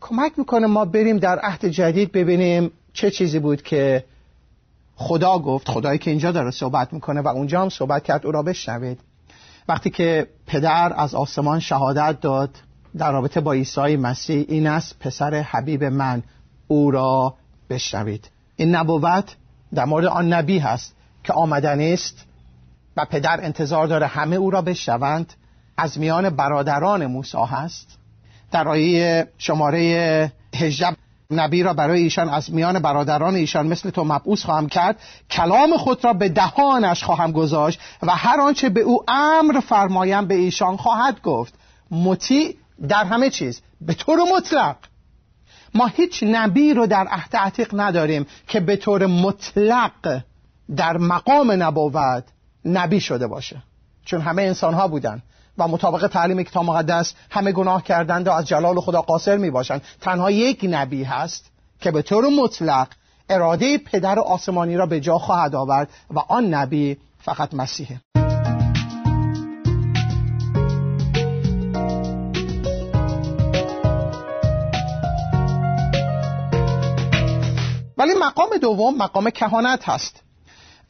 کمک 0.00 0.32
می‌کنه 0.36 0.66
ما 0.66 0.84
بریم 0.84 1.18
در 1.18 1.38
عهد 1.38 1.64
جدید 1.64 2.12
ببینیم 2.12 2.70
چه 2.92 3.10
چیزی 3.10 3.38
بود 3.38 3.62
که 3.62 4.04
خدا 4.96 5.38
گفت 5.38 5.70
خدایی 5.70 5.98
که 5.98 6.10
اینجا 6.10 6.32
داره 6.32 6.50
صحبت 6.50 6.92
می‌کنه 6.92 7.20
و 7.20 7.28
اونجا 7.28 7.62
هم 7.62 7.68
صحبت 7.68 8.04
کرد 8.04 8.26
او 8.26 8.32
را 8.32 8.42
بشنوید. 8.42 9.00
وقتی 9.68 9.90
که 9.90 10.26
پدر 10.46 10.92
از 10.96 11.14
آسمان 11.14 11.60
شهادت 11.60 12.20
داد 12.20 12.50
در 12.96 13.12
رابطه 13.12 13.40
با 13.40 13.52
عیسی 13.52 13.96
مسیح 13.96 14.44
این 14.48 14.66
است 14.66 14.98
پسر 14.98 15.34
حبیب 15.34 15.84
من 15.84 16.22
او 16.68 16.90
را 16.90 17.34
بشنوید. 17.70 18.30
این 18.56 18.74
نبوت 18.74 19.36
در 19.74 19.84
مورد 19.84 20.04
آن 20.04 20.32
نبی 20.32 20.58
هست 20.58 20.94
که 21.24 21.32
آمدن 21.32 21.80
است 21.80 22.24
و 22.96 23.04
پدر 23.04 23.44
انتظار 23.44 23.86
داره 23.86 24.06
همه 24.06 24.36
او 24.36 24.50
را 24.50 24.62
بشنوند. 24.62 25.32
از 25.76 25.98
میان 25.98 26.30
برادران 26.30 27.06
موسی 27.06 27.38
هست. 27.38 27.98
در 28.50 28.68
آیه 28.68 29.28
شماره 29.38 30.32
18 30.54 30.96
نبی 31.32 31.62
را 31.62 31.74
برای 31.74 32.02
ایشان 32.02 32.28
از 32.28 32.54
میان 32.54 32.78
برادران 32.78 33.34
ایشان 33.34 33.66
مثل 33.66 33.90
تو 33.90 34.04
مبعوث 34.04 34.44
خواهم 34.44 34.68
کرد. 34.68 34.96
کلام 35.30 35.76
خود 35.76 36.04
را 36.04 36.12
به 36.12 36.28
دهانش 36.28 37.04
خواهم 37.04 37.32
گذاشت 37.32 37.80
و 38.02 38.10
هر 38.16 38.40
آنچه 38.40 38.68
به 38.68 38.80
او 38.80 39.04
امر 39.10 39.60
فرمایم 39.60 40.26
به 40.26 40.34
ایشان 40.34 40.76
خواهد 40.76 41.22
گفت. 41.22 41.54
مطیع 41.90 42.56
در 42.88 43.04
همه 43.04 43.30
چیز 43.30 43.60
به 43.80 43.94
طور 43.94 44.18
مطلق. 44.36 44.76
ما 45.74 45.86
هیچ 45.86 46.24
نبی 46.26 46.74
رو 46.74 46.86
در 46.86 47.06
عهد 47.06 47.36
عتیق 47.36 47.70
نداریم 47.72 48.26
که 48.46 48.60
به 48.60 48.76
طور 48.76 49.06
مطلق 49.06 50.20
در 50.76 50.96
مقام 50.96 51.62
نبوت 51.62 52.24
نبی 52.64 53.00
شده 53.00 53.26
باشه. 53.26 53.62
چون 54.04 54.20
همه 54.20 54.42
انسان 54.42 54.74
ها 54.74 54.88
بودن. 54.88 55.22
و 55.58 55.68
مطابق 55.68 56.06
تعلیم 56.06 56.42
کتاب 56.42 56.64
مقدس 56.64 57.14
همه 57.30 57.52
گناه 57.52 57.82
کردند 57.82 58.28
و 58.28 58.32
از 58.32 58.46
جلال 58.46 58.80
خدا 58.80 59.02
قاصر 59.02 59.36
می 59.36 59.50
باشند 59.50 59.82
تنها 60.00 60.30
یک 60.30 60.66
نبی 60.70 61.04
هست 61.04 61.50
که 61.80 61.90
به 61.90 62.02
طور 62.02 62.24
مطلق 62.42 62.88
اراده 63.28 63.78
پدر 63.78 64.18
آسمانی 64.18 64.76
را 64.76 64.86
به 64.86 65.00
جا 65.00 65.18
خواهد 65.18 65.54
آورد 65.54 65.88
و 66.10 66.18
آن 66.18 66.54
نبی 66.54 66.96
فقط 67.20 67.54
مسیحه. 67.54 68.00
ولی 77.98 78.14
مقام 78.20 78.48
دوم 78.62 78.96
مقام 78.96 79.30
کهانت 79.30 79.88
هست. 79.88 80.27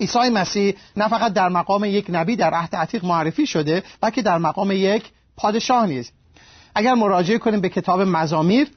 عیسی 0.01 0.19
مسیح 0.19 0.75
نه 0.97 1.09
فقط 1.09 1.33
در 1.33 1.49
مقام 1.49 1.85
یک 1.85 2.07
نبی 2.09 2.37
در 2.37 2.55
عهد 2.55 2.77
عتیق 2.77 3.05
معرفی 3.05 3.47
شده 3.47 3.83
بلکه 4.01 4.23
در 4.23 4.39
مقام 4.39 4.73
یک 4.73 5.11
پادشاه 5.37 5.87
نیز 5.87 6.13
اگر 6.75 6.95
مراجعه 6.95 7.39
کنیم 7.39 7.61
به 7.61 7.69
کتاب 7.69 8.01
مزامیر 8.01 8.69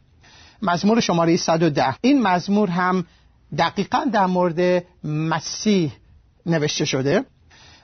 مزمور 0.61 0.99
شماره 0.99 1.37
110 1.37 1.95
این 2.01 2.21
مزمور 2.21 2.69
هم 2.69 3.05
دقیقا 3.57 4.05
در 4.13 4.25
مورد 4.25 4.83
مسیح 5.03 5.91
نوشته 6.45 6.85
شده. 6.85 7.25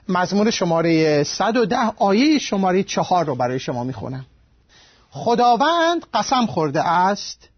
مزمور 0.08 0.50
شماره 0.50 1.22
110 1.24 1.76
آیه 1.96 2.38
شماره 2.38 2.82
چهار 2.82 3.24
رو 3.24 3.34
برای 3.34 3.58
شما 3.58 3.84
می‌خونم. 3.84 4.26
خداوند 5.10 6.06
قسم 6.14 6.46
خورده 6.46 6.88
است 6.88 7.48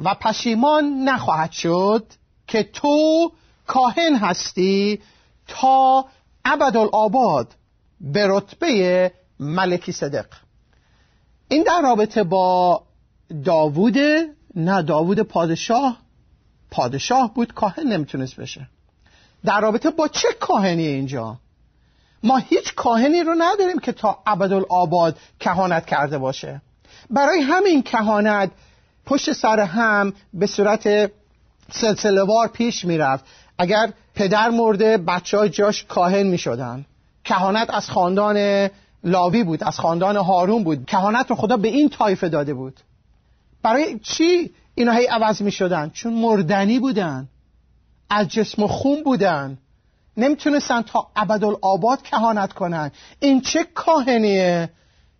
و 0.00 0.14
پشیمان 0.14 0.84
نخواهد 1.04 1.52
شد 1.52 2.06
که 2.46 2.62
تو 2.62 3.32
کاهن 3.66 4.16
هستی 4.16 5.00
تا 5.48 6.04
ابدالآباد 6.44 7.54
به 8.00 8.26
رتبه 8.28 9.12
ملکی 9.40 9.92
صدق. 9.92 10.26
این 11.48 11.62
در 11.62 11.80
رابطه 11.82 12.24
با 12.24 12.82
داوود 13.44 13.96
نه 14.54 14.82
داوود 14.82 15.20
پادشاه. 15.20 15.96
پادشاه 16.70 17.34
بود 17.34 17.54
کاهن 17.54 17.82
نمی‌تونست 17.82 18.36
بشه. 18.36 18.68
در 19.44 19.60
رابطه 19.60 19.90
با 19.90 20.08
چه 20.08 20.28
کاهنی 20.40 20.86
اینجا؟ 20.86 21.38
ما 22.22 22.36
هیچ 22.36 22.74
کاهنی 22.74 23.22
رو 23.22 23.34
نداریم 23.38 23.78
که 23.78 23.92
تا 23.92 24.18
ابدالآباد 24.26 25.18
کهانت 25.40 25.86
کرده 25.86 26.18
باشه. 26.18 26.62
برای 27.10 27.40
همین 27.40 27.82
کهانت 27.82 28.50
پشت 29.06 29.32
سر 29.32 29.60
هم 29.60 30.12
به 30.34 30.46
صورت 30.46 31.12
سلسلوار 31.70 32.48
پیش 32.48 32.84
می‌رفت. 32.84 33.24
اگر 33.62 33.92
پدر 34.14 34.50
مرده 34.50 34.98
بچه 34.98 35.38
های 35.38 35.48
جاش 35.48 35.84
کاهن 35.84 36.22
می 36.22 36.38
شدن 36.38 36.84
کهانت 37.24 37.70
از 37.70 37.90
خاندان 37.90 38.68
لاوی 39.04 39.44
بود 39.44 39.64
از 39.64 39.78
خاندان 39.78 40.16
هارون 40.16 40.64
بود. 40.64 40.86
کهانت 40.86 41.30
رو 41.30 41.36
خدا 41.36 41.56
به 41.56 41.68
این 41.68 41.88
تایفه 41.88 42.28
داده 42.28 42.54
بود. 42.54 42.80
برای 43.62 43.98
چی 43.98 44.50
اینا 44.74 44.92
هی 44.92 45.06
عوض 45.06 45.42
می 45.42 45.52
شدن 45.52 45.90
چون 45.90 46.12
مردنی 46.12 46.78
بودن. 46.78 47.28
از 48.10 48.28
جسم 48.28 48.62
و 48.62 48.66
خون 48.66 49.02
بودن. 49.02 49.58
نمی‌تونستن 50.16 50.82
تا 50.82 51.06
ابدالآباد 51.16 52.02
کهانت 52.02 52.52
کنن. 52.52 52.90
این 53.20 53.40
چه 53.40 53.64
کاهنیه 53.64 54.70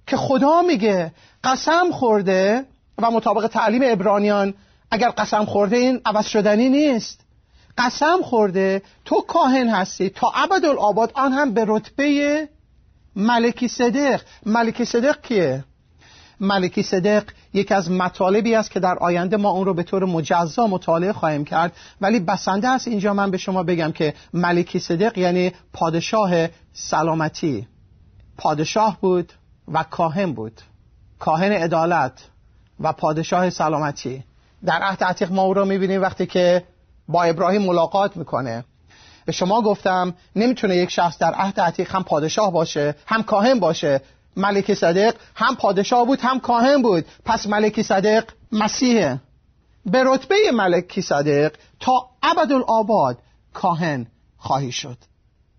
که 0.06 0.16
خدا 0.16 0.62
میگه 0.62 1.12
قسم 1.44 1.90
خورده 1.92 2.64
و 2.98 3.10
مطابق 3.10 3.46
تعلیم 3.46 3.82
ابرانیان 3.84 4.54
اگر 4.90 5.10
قسم 5.10 5.44
خورده 5.44 5.76
این 5.76 6.00
عوض 6.04 6.26
شدنی 6.26 6.68
نیست. 6.68 7.20
قسم 7.78 8.22
خورده 8.22 8.82
تو 9.04 9.20
کاهن 9.20 9.68
هستی. 9.68 10.10
تا 10.10 10.32
ابدالآباد 10.34 11.12
آن 11.14 11.32
هم 11.32 11.54
به 11.54 11.64
رتبه 11.68 12.48
ملکی 13.16 13.68
صدق. 13.68 14.20
ملکی 14.46 14.84
صدق 14.84 15.20
کیه؟ 15.20 15.64
ملکی 16.40 16.82
صدق 16.82 17.24
یکی 17.54 17.74
از 17.74 17.90
مطالبی 17.90 18.54
است 18.54 18.70
که 18.70 18.80
در 18.80 18.98
آینده 18.98 19.36
ما 19.36 19.50
اون 19.50 19.64
رو 19.64 19.74
به 19.74 19.82
طور 19.82 20.04
مجزا 20.04 20.66
مطالعه 20.66 21.12
خواهیم 21.12 21.44
کرد. 21.44 21.72
ولی 22.00 22.20
بسنده 22.20 22.68
است 22.68 22.88
اینجا 22.88 23.14
من 23.14 23.30
به 23.30 23.36
شما 23.36 23.62
بگم 23.62 23.92
که 23.92 24.14
ملکی 24.32 24.78
صدق 24.78 25.18
یعنی 25.18 25.52
پادشاه 25.72 26.48
سلامتی. 26.72 27.66
پادشاه 28.38 28.98
بود 29.00 29.32
و 29.72 29.82
کاهن 29.82 30.32
بود. 30.32 30.60
کاهن 31.18 31.52
عدالت 31.52 32.12
و 32.80 32.92
پادشاه 32.92 33.50
سلامتی. 33.50 34.24
در 34.64 34.82
عهد 34.82 35.04
عتیق 35.04 35.32
ما 35.32 35.42
او 35.42 35.54
رو 35.54 35.64
می‌بینیم 35.64 36.02
وقتی 36.02 36.26
که 36.26 36.64
با 37.12 37.22
ابراهیم 37.22 37.62
ملاقات 37.62 38.16
می‌کنه. 38.16 38.64
به 39.26 39.32
شما 39.32 39.62
گفتم 39.62 40.14
نمی‌تونه 40.36 40.76
یک 40.76 40.90
شخص 40.90 41.18
در 41.18 41.34
عهد 41.34 41.60
عتیق 41.60 41.94
هم 41.94 42.02
پادشاه 42.02 42.52
باشه 42.52 42.94
هم 43.06 43.22
کاهن 43.22 43.60
باشه. 43.60 44.00
ملک 44.36 44.74
صدق 44.74 45.14
هم 45.34 45.56
پادشاه 45.56 46.06
بود 46.06 46.20
هم 46.20 46.40
کاهن 46.40 46.82
بود. 46.82 47.04
پس 47.24 47.46
ملک 47.46 47.82
صدق 47.82 48.24
مسیحه. 48.52 49.20
به 49.86 50.04
رتبه 50.06 50.36
ملکی 50.54 51.02
صدق 51.02 51.52
تا 51.80 51.92
ابدالآباد 52.22 53.18
کاهن 53.54 54.06
خواهی 54.38 54.72
شد. 54.72 54.96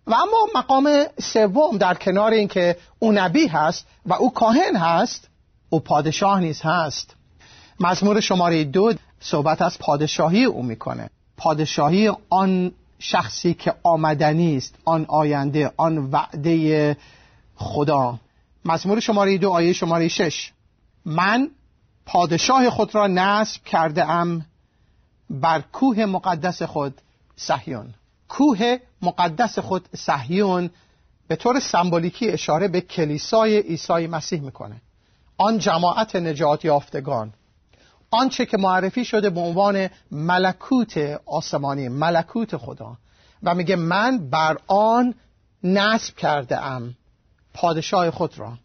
و 0.07 0.13
اما 0.13 0.47
مقام 0.55 1.05
سوم 1.21 1.77
در 1.77 1.93
کنار 1.93 2.31
اینکه 2.31 2.77
او 2.99 3.11
نبی 3.11 3.47
هست 3.47 3.85
و 4.05 4.13
او 4.13 4.33
کاهن 4.33 4.75
هست 4.75 5.27
او 5.69 5.79
پادشاه 5.79 6.39
نیز 6.39 6.61
هست. 6.61 7.15
مزمور 7.79 8.19
شماره 8.19 8.63
دو 8.63 8.93
صحبت 9.19 9.61
از 9.61 9.79
پادشاهی 9.79 10.43
او 10.43 10.63
می‌کنه. 10.63 11.09
پادشاهی 11.37 12.11
آن 12.29 12.71
شخصی 12.99 13.53
که 13.53 13.73
آمدنی 13.83 14.57
است 14.57 14.75
آن 14.85 15.05
آینده 15.09 15.71
آن 15.77 15.97
وعده 15.97 16.97
خدا. 17.55 18.19
مزمور 18.65 18.99
شماره 18.99 19.37
دو 19.37 19.49
آیه 19.49 19.73
شماره 19.73 20.07
شش. 20.07 20.51
من 21.05 21.49
پادشاه 22.05 22.69
خود 22.69 22.95
را 22.95 23.07
نصب 23.07 23.63
کرده 23.63 24.09
ام 24.09 24.45
بر 25.29 25.61
کوه 25.61 26.05
مقدس 26.05 26.63
خود 26.63 27.01
صهیون. 27.35 27.93
کوه 28.29 28.77
مقدس 29.01 29.59
خود 29.59 29.89
صهیون 29.95 30.69
به 31.27 31.35
طور 31.35 31.59
سمبولیکی 31.59 32.29
اشاره 32.29 32.67
به 32.67 32.81
کلیسای 32.81 33.59
عیسی 33.59 34.07
مسیح 34.07 34.41
می‌کنه. 34.41 34.81
آن 35.37 35.57
جماعت 35.57 36.15
نجات 36.15 36.65
یافتگان. 36.65 37.33
آنچه 38.13 38.45
که 38.45 38.57
معرفی 38.57 39.05
شده 39.05 39.29
به 39.29 39.39
عنوان 39.39 39.89
ملکوت 40.11 40.97
آسمانی 41.25 41.89
ملکوت 41.89 42.57
خدا. 42.57 42.97
و 43.43 43.55
میگه 43.55 43.75
من 43.75 44.29
بر 44.29 44.57
آن 44.67 45.15
نصب 45.63 46.15
کرده 46.15 46.61
ام 46.61 46.95
پادشاه 47.53 48.11
خود 48.11 48.39
را. 48.39 48.57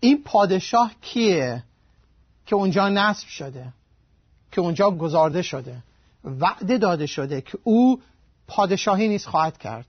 این 0.00 0.22
پادشاه 0.24 0.90
کیه 1.00 1.62
که 2.46 2.56
اونجا 2.56 2.88
نصب 2.88 3.28
شده 3.28 3.66
که 4.52 4.60
اونجا 4.60 4.90
گذارده 4.90 5.42
شده 5.42 5.76
وعده 6.24 6.78
داده 6.78 7.06
شده 7.06 7.40
که 7.40 7.58
او 7.62 8.00
پادشاهی 8.46 9.08
نیست 9.08 9.26
خواهد 9.26 9.58
کرد. 9.58 9.86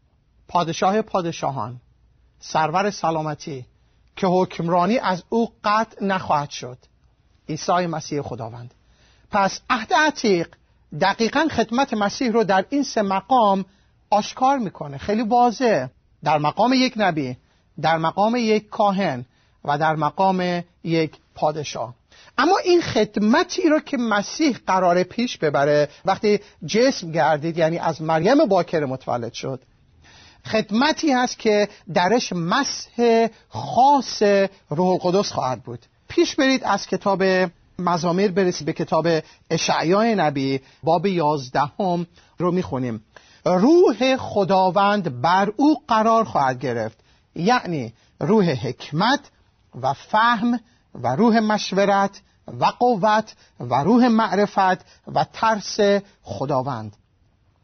پادشاه 0.48 1.02
پادشاهان 1.02 1.82
سرور 2.40 2.90
سلامتی 2.90 3.66
که 4.16 4.28
حکمرانی 4.28 4.98
از 4.98 5.24
او 5.30 5.52
قطع 5.64 6.04
نخواهد 6.04 6.50
شد. 6.50 6.78
عیسی 7.50 7.88
مسیح 7.88 8.22
خداوند. 8.22 8.74
پس 9.36 9.60
عهد 9.70 9.94
عتیق 9.94 10.48
دقیقا 11.02 11.48
خدمت 11.52 11.94
مسیح 11.94 12.32
رو 12.32 12.44
در 12.44 12.66
این 12.70 12.84
سه 12.84 13.02
مقام 13.02 13.66
آشکار 14.10 14.58
می‌کنه. 14.58 14.98
خیلی 14.98 15.22
واضح 15.22 15.88
در 16.24 16.38
مقام 16.38 16.74
یک 16.74 16.94
نبی 16.98 17.38
در 17.82 17.98
مقام 17.98 18.36
یک 18.36 18.70
کاهن 18.70 19.26
و 19.66 19.78
در 19.78 19.96
مقام 19.96 20.64
یک 20.84 21.12
پادشاه. 21.36 21.94
اما 22.38 22.58
این 22.58 22.82
خدمتی 22.82 23.70
رو 23.70 23.80
که 23.80 23.98
مسیح 23.98 24.58
قرار 24.68 25.04
پیش 25.04 25.38
ببره 25.38 25.90
وقتی 26.06 26.40
جسم 26.66 27.12
گردید 27.12 27.58
یعنی 27.58 27.78
از 27.78 28.02
مریم 28.02 28.46
باکر 28.46 28.86
متولد 28.86 29.34
شد 29.34 29.62
خدمتی 30.46 31.12
هست 31.12 31.40
که 31.40 31.70
درش 31.94 32.34
مسح 32.34 33.28
خاص 33.50 34.24
روح 34.70 34.88
القدس 34.88 35.32
خواهد 35.32 35.64
بود. 35.64 35.80
پیش 36.08 36.36
برید 36.36 36.64
از 36.64 36.88
کتاب 36.88 37.24
مزامیر 37.80 38.32
برسید 38.32 38.66
به 38.66 38.74
کتاب 38.74 39.08
اشعیای 39.50 40.16
نبی 40.16 40.62
باب 40.84 41.06
یازدهم 41.06 42.08
رو 42.38 42.52
می‌خونیم. 42.52 43.04
روح 43.46 44.18
خداوند 44.18 45.22
بر 45.22 45.54
او 45.56 45.78
قرار 45.88 46.24
خواهد 46.24 46.60
گرفت. 46.60 46.98
یعنی 47.36 47.94
روح 48.20 48.50
حکمت 48.50 49.20
و 49.82 49.94
فهم 49.94 50.60
و 51.02 51.16
روح 51.16 51.40
مشورت 51.40 52.22
و 52.60 52.66
قوت 52.66 53.36
و 53.60 53.76
روح 53.76 54.08
معرفت 54.08 54.86
و 55.08 55.26
ترس 55.34 55.78
خداوند. 56.24 56.96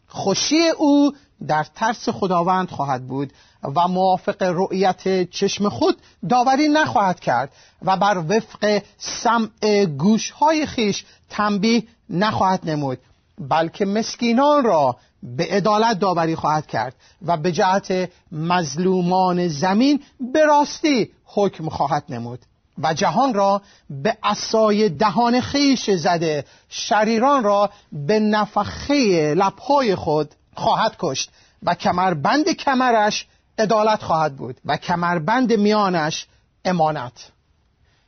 خوشی 0.08 0.70
او 0.78 1.16
در 1.48 1.66
ترس 1.76 2.10
خداوند 2.10 2.70
خواهد 2.70 3.08
بود 3.08 3.34
و 3.76 3.88
موافق 3.88 4.44
رؤیت 4.44 5.30
چشم 5.30 5.70
خود 5.70 5.98
داوری 6.30 6.68
نخواهد 6.68 7.20
کرد 7.20 7.52
و 7.82 7.98
بر 7.98 8.18
وفق 8.18 8.82
سمع 8.98 9.86
گوشهای 9.86 10.66
خیش 10.66 11.06
تنبیه 11.30 11.84
نخواهد 12.10 12.70
نمود 12.70 12.98
بلکه 13.40 13.86
مسکینان 13.86 14.64
را 14.64 14.96
به 15.24 15.48
عدالت 15.52 16.00
داوری 16.00 16.36
خواهد 16.36 16.68
کرد 16.68 16.96
و 17.26 17.38
به 17.38 17.52
جهت 17.52 18.10
مظلومان 18.32 19.48
زمین 19.48 20.04
به 20.34 20.46
راستی 20.46 21.12
حکم 21.26 21.70
خواهد 21.70 22.04
نمود 22.10 22.40
و 22.78 22.94
جهان 22.94 23.34
را 23.34 23.62
به 23.90 24.18
اسای 24.24 24.90
دهان 24.90 25.42
خیش 25.42 25.90
زده 25.90 26.46
شریران 26.70 27.44
را 27.44 27.70
به 27.92 28.20
نفخه 28.20 29.34
لبهای 29.34 29.96
خود 29.96 30.36
خواهد 30.56 30.96
کشت 31.00 31.32
و 31.64 31.76
کمربند 31.76 32.50
کمرش 32.50 33.28
عدالت 33.58 34.04
خواهد 34.04 34.36
بود 34.36 34.58
و 34.66 34.78
کمربند 34.78 35.54
میانش 35.54 36.28
امانت. 36.66 37.32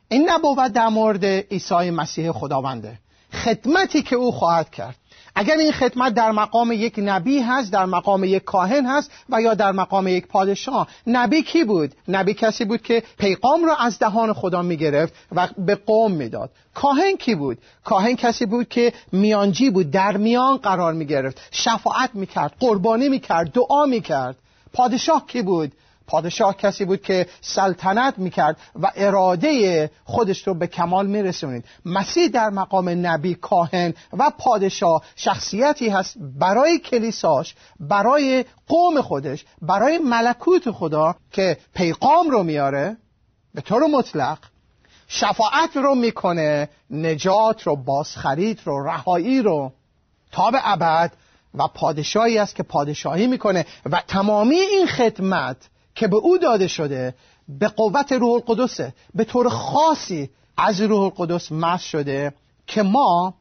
این 0.08 0.30
نبوت 0.30 0.72
در 0.72 0.88
مورد 0.88 1.24
عیسی 1.24 1.90
مسیح 1.90 2.32
خداونده. 2.32 2.98
خدمتی 3.34 4.02
که 4.02 4.16
او 4.16 4.32
خواهد 4.32 4.70
کرد. 4.70 4.96
اگر 5.36 5.56
این 5.56 5.72
خدمت 5.72 6.14
در 6.14 6.32
مقام 6.32 6.72
یک 6.72 6.94
نبی 6.98 7.38
هست 7.38 7.72
در 7.72 7.84
مقام 7.86 8.24
یک 8.24 8.44
کاهن 8.44 8.86
هست 8.86 9.10
و 9.28 9.42
یا 9.42 9.54
در 9.54 9.72
مقام 9.72 10.08
یک 10.08 10.26
پادشاه 10.26 10.88
نبی 11.06 11.42
کی 11.42 11.64
بود؟ 11.64 11.94
نبی 12.08 12.34
کسی 12.34 12.64
بود 12.64 12.82
که 12.82 13.02
پیغام 13.18 13.64
را 13.64 13.76
از 13.76 13.98
دهان 13.98 14.32
خدا 14.32 14.62
می 14.62 14.76
گرفت 14.76 15.14
و 15.32 15.48
به 15.58 15.74
قوم 15.74 16.12
می‌داد. 16.12 16.50
کاهن 16.74 17.16
کی 17.16 17.34
بود؟ 17.34 17.58
کاهن 17.84 18.14
کسی 18.14 18.46
بود 18.46 18.68
که 18.68 18.92
میانجی 19.12 19.70
بود 19.70 19.90
در 19.90 20.16
میان 20.16 20.56
قرار 20.56 20.92
می 20.92 21.06
گرفت 21.06 21.40
شفاعت 21.50 22.10
می 22.14 22.26
کرد 22.26 22.54
قربانی 22.60 23.08
می 23.08 23.20
کرد 23.20 23.52
دعا 23.52 23.86
می 23.86 24.00
کرد 24.00 24.36
پادشاه 24.72 25.26
کی 25.26 25.42
بود؟ 25.42 25.72
پادشاه 26.06 26.56
کسی 26.56 26.84
بود 26.84 27.02
که 27.02 27.26
سلطنت 27.40 28.18
می‌کرد 28.18 28.56
و 28.74 28.90
اراده 28.96 29.90
خودش 30.04 30.46
رو 30.46 30.54
به 30.54 30.66
کمال 30.66 31.06
میرسونید. 31.06 31.64
مسیح 31.84 32.28
در 32.28 32.50
مقام 32.50 33.06
نبی 33.06 33.34
کاهن 33.34 33.94
و 34.12 34.30
پادشاه 34.38 35.02
شخصیتی 35.16 35.88
هست 35.88 36.16
برای 36.18 36.78
کلیساش 36.78 37.54
برای 37.80 38.44
قوم 38.68 39.00
خودش 39.00 39.44
برای 39.62 39.98
ملکوت 39.98 40.70
خدا 40.70 41.14
که 41.32 41.58
پیغام 41.74 42.30
رو 42.30 42.42
میاره 42.42 42.96
به 43.54 43.60
طور 43.60 43.86
مطلق 43.86 44.38
شفاعت 45.08 45.76
رو 45.76 45.94
می‌کنه 45.94 46.68
نجات 46.90 47.62
رو 47.62 47.76
بازخرید 47.76 48.60
رو 48.64 48.86
رهایی 48.86 49.42
رو. 49.42 49.72
تا 50.32 50.50
به 50.50 50.58
ابد 50.64 51.12
و 51.54 51.68
پادشاهی 51.68 52.38
است 52.38 52.54
که 52.54 52.62
پادشاهی 52.62 53.26
می‌کنه 53.26 53.66
و 53.90 54.02
تمامی 54.08 54.56
این 54.56 54.86
خدمت 54.86 55.56
که 55.94 56.08
به 56.08 56.16
او 56.16 56.38
داده 56.38 56.68
شده 56.68 57.14
به 57.48 57.68
قوت 57.68 58.12
روح 58.12 58.32
القدسه 58.32 58.94
به 59.14 59.24
طور 59.24 59.48
خاصی 59.48 60.30
از 60.56 60.80
روح 60.80 61.00
القدس 61.00 61.52
مس 61.52 61.82
شده 61.82 62.32
که 62.66 62.82
ما 62.82 63.34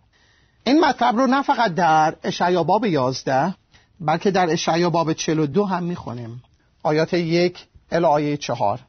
این 0.63 0.85
مطلب 0.85 1.17
رو 1.17 1.27
نه 1.27 1.41
فقط 1.41 1.75
در 1.75 2.15
اشعیا 2.23 2.63
باب 2.63 2.85
11 2.85 3.55
بلکه 3.99 4.31
در 4.31 4.49
اشعیا 4.49 4.89
باب 4.89 5.13
42 5.13 5.65
هم 5.65 5.83
می‌خونیم. 5.83 6.43
آیات 6.83 7.13
یک 7.13 7.65
الی 7.91 8.05
آیه 8.05 8.37
چهار. 8.37 8.79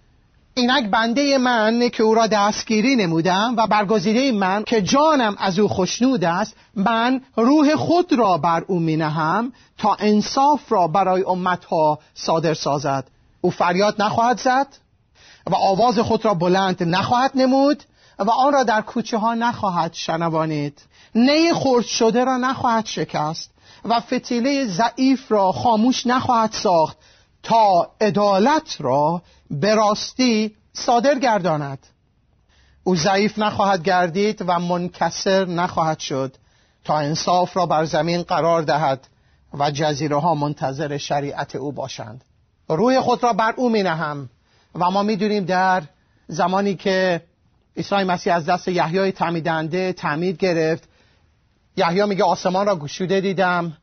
اینک 0.54 0.90
بنده 0.90 1.38
من 1.38 1.88
که 1.88 2.02
او 2.02 2.14
را 2.14 2.26
دستگیری 2.26 2.96
نمودم 2.96 3.54
و 3.56 3.66
برگزیده 3.66 4.32
من 4.32 4.64
که 4.64 4.82
جانم 4.82 5.36
از 5.38 5.58
او 5.58 5.68
خشنود 5.68 6.24
است 6.24 6.56
من 6.74 7.20
روح 7.36 7.76
خود 7.76 8.12
را 8.12 8.38
بر 8.38 8.64
او 8.66 8.80
می 8.80 8.96
نهم 8.96 9.52
تا 9.78 9.96
انصاف 9.98 10.72
را 10.72 10.88
برای 10.88 11.22
امتها 11.22 11.98
صادر 12.14 12.54
سازد. 12.54 13.04
او 13.44 13.50
فریاد 13.50 14.02
نخواهد 14.02 14.40
زد 14.40 14.66
و 15.46 15.54
آواز 15.54 15.98
خود 15.98 16.24
را 16.24 16.34
بلند 16.34 16.82
نخواهد 16.82 17.30
نمود 17.34 17.82
و 18.18 18.30
آن 18.30 18.52
را 18.52 18.62
در 18.62 18.80
کوچه 18.80 19.18
ها 19.18 19.34
نخواهد 19.34 19.94
شنوانید. 19.94 20.82
نی 21.14 21.52
خرد 21.52 21.84
شده 21.84 22.24
را 22.24 22.36
نخواهد 22.36 22.86
شکست 22.86 23.50
و 23.84 24.00
فتیله 24.00 24.66
ضعیف 24.66 25.32
را 25.32 25.52
خاموش 25.52 26.06
نخواهد 26.06 26.52
ساخت 26.52 26.96
تا 27.42 27.90
عدالت 28.00 28.76
را 28.78 29.22
به 29.50 29.74
راستی 29.74 30.56
صادر 30.72 31.18
گرداند. 31.18 31.86
او 32.84 32.96
ضعیف 32.96 33.38
نخواهد 33.38 33.82
گردید 33.82 34.44
و 34.46 34.58
منکسر 34.58 35.44
نخواهد 35.44 35.98
شد 35.98 36.36
تا 36.84 36.98
انصاف 36.98 37.56
را 37.56 37.66
بر 37.66 37.84
زمین 37.84 38.22
قرار 38.22 38.62
دهد 38.62 39.06
و 39.58 39.70
جزیره 39.70 40.20
ها 40.20 40.34
منتظر 40.34 40.96
شریعت 40.96 41.56
او 41.56 41.72
باشند. 41.72 42.24
روی 42.68 43.00
خود 43.00 43.22
را 43.22 43.32
بر 43.32 43.54
او 43.56 43.68
می 43.68 43.82
نهم 43.82 44.30
و 44.74 44.90
ما 44.90 45.02
می‌دونیم 45.02 45.44
در 45.44 45.82
زمانی 46.28 46.74
که 46.74 47.22
عیسی 47.76 47.94
مسیح 47.94 48.34
از 48.34 48.46
دست 48.46 48.68
یحیای 48.68 49.12
تعمیدنده 49.12 49.92
تعمید 49.92 50.36
گرفت 50.36 50.88
یحیی 51.76 52.04
میگه 52.04 52.24
آسمان 52.24 52.66
را 52.66 52.76
گشوده 52.76 53.20
دیدم 53.20 53.76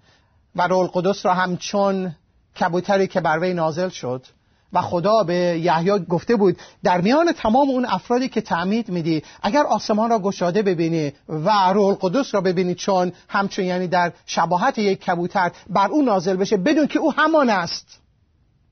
و 0.55 0.67
رول 0.67 0.87
قدس 0.87 1.25
را 1.25 1.33
همچون 1.33 2.15
کبوتری 2.59 3.07
که 3.07 3.21
بر 3.21 3.39
وی 3.39 3.53
نازل 3.53 3.89
شد. 3.89 4.25
و 4.73 4.81
خدا 4.81 5.23
به 5.23 5.33
یحیی 5.33 5.99
گفته 5.99 6.35
بود 6.35 6.57
در 6.83 7.01
میان 7.01 7.31
تمام 7.31 7.69
اون 7.69 7.85
افرادی 7.85 8.29
که 8.29 8.41
تعمید 8.41 8.89
میدی 8.89 9.23
اگر 9.43 9.63
آسمان 9.63 10.09
را 10.09 10.19
گشاده 10.19 10.61
ببینی 10.61 11.13
و 11.29 11.73
روح 11.73 11.85
القدس 11.85 12.33
را 12.33 12.41
ببینی 12.41 12.75
چون 12.75 13.11
همچون 13.27 13.65
یعنی 13.65 13.87
در 13.87 14.11
شباهت 14.25 14.77
یک 14.77 15.01
کبوتر 15.01 15.51
بر 15.69 15.87
او 15.87 16.01
نازل 16.01 16.35
بشه 16.35 16.57
بدون 16.57 16.87
که 16.87 16.99
او 16.99 17.13
همان 17.13 17.49
است. 17.49 18.00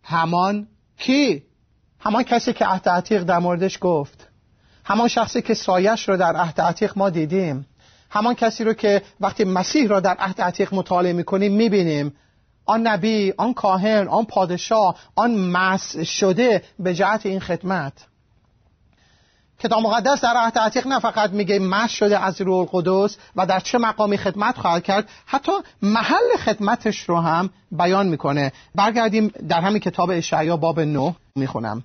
همان 0.10 0.68
کی؟ 0.98 1.44
همان 2.00 2.24
کسی 2.24 2.54
که 2.54 2.66
عهد 2.66 2.90
عتیق 2.90 3.24
در 3.24 3.40
موردش 3.40 3.78
گفت. 3.82 4.28
همان 4.86 5.08
شخصی 5.08 5.42
که 5.42 5.54
سایش 5.54 6.10
رو 6.10 6.18
در 6.18 6.36
عهد 6.36 6.62
عتیق 6.62 6.94
ما 6.96 7.10
دیدیم. 7.10 7.68
همان 8.10 8.36
کسی 8.36 8.64
رو 8.64 8.74
که 8.74 9.02
وقتی 9.20 9.44
مسیح 9.44 9.88
را 9.88 10.00
در 10.00 10.16
عهد 10.20 10.42
عتیق 10.42 10.74
مطالعه 10.74 11.14
می‌کنیم 11.14 11.54
می‌بینیم. 11.54 12.14
آن 12.66 12.88
نبی 12.88 13.34
آن 13.38 13.54
کاهن 13.54 14.08
آن 14.08 14.26
پادشاه 14.26 14.96
آن 15.16 15.36
مس 15.36 15.98
شده 15.98 16.64
به 16.80 16.94
جهت 16.94 17.26
این 17.26 17.40
خدمت. 17.40 17.94
کتاب 19.60 19.84
مقدس 19.84 20.22
در 20.22 20.38
عهد 20.38 20.58
عتیق 20.58 20.88
نه 20.88 21.00
فقط 21.00 21.30
میگه 21.30 21.60
مس 21.60 21.92
شده 21.92 22.24
از 22.26 22.42
روح 22.42 22.58
القدس 22.58 23.18
و 23.36 23.46
در 23.46 23.60
چه 23.60 23.78
مقامی 23.78 24.18
خدمت 24.18 24.58
خواهد 24.58 24.84
کرد 24.84 25.10
حتی 25.26 25.52
محل 25.82 26.38
خدمتش 26.46 27.00
رو 27.00 27.20
هم 27.20 27.50
بیان 27.72 28.08
می‌کنه. 28.08 28.52
برگردیم 28.76 29.28
در 29.50 29.62
همین 29.62 29.80
کتاب 29.80 30.10
اشعیا 30.14 30.58
باب 30.58 30.80
9 30.80 31.16
می‌خونم. 31.36 31.84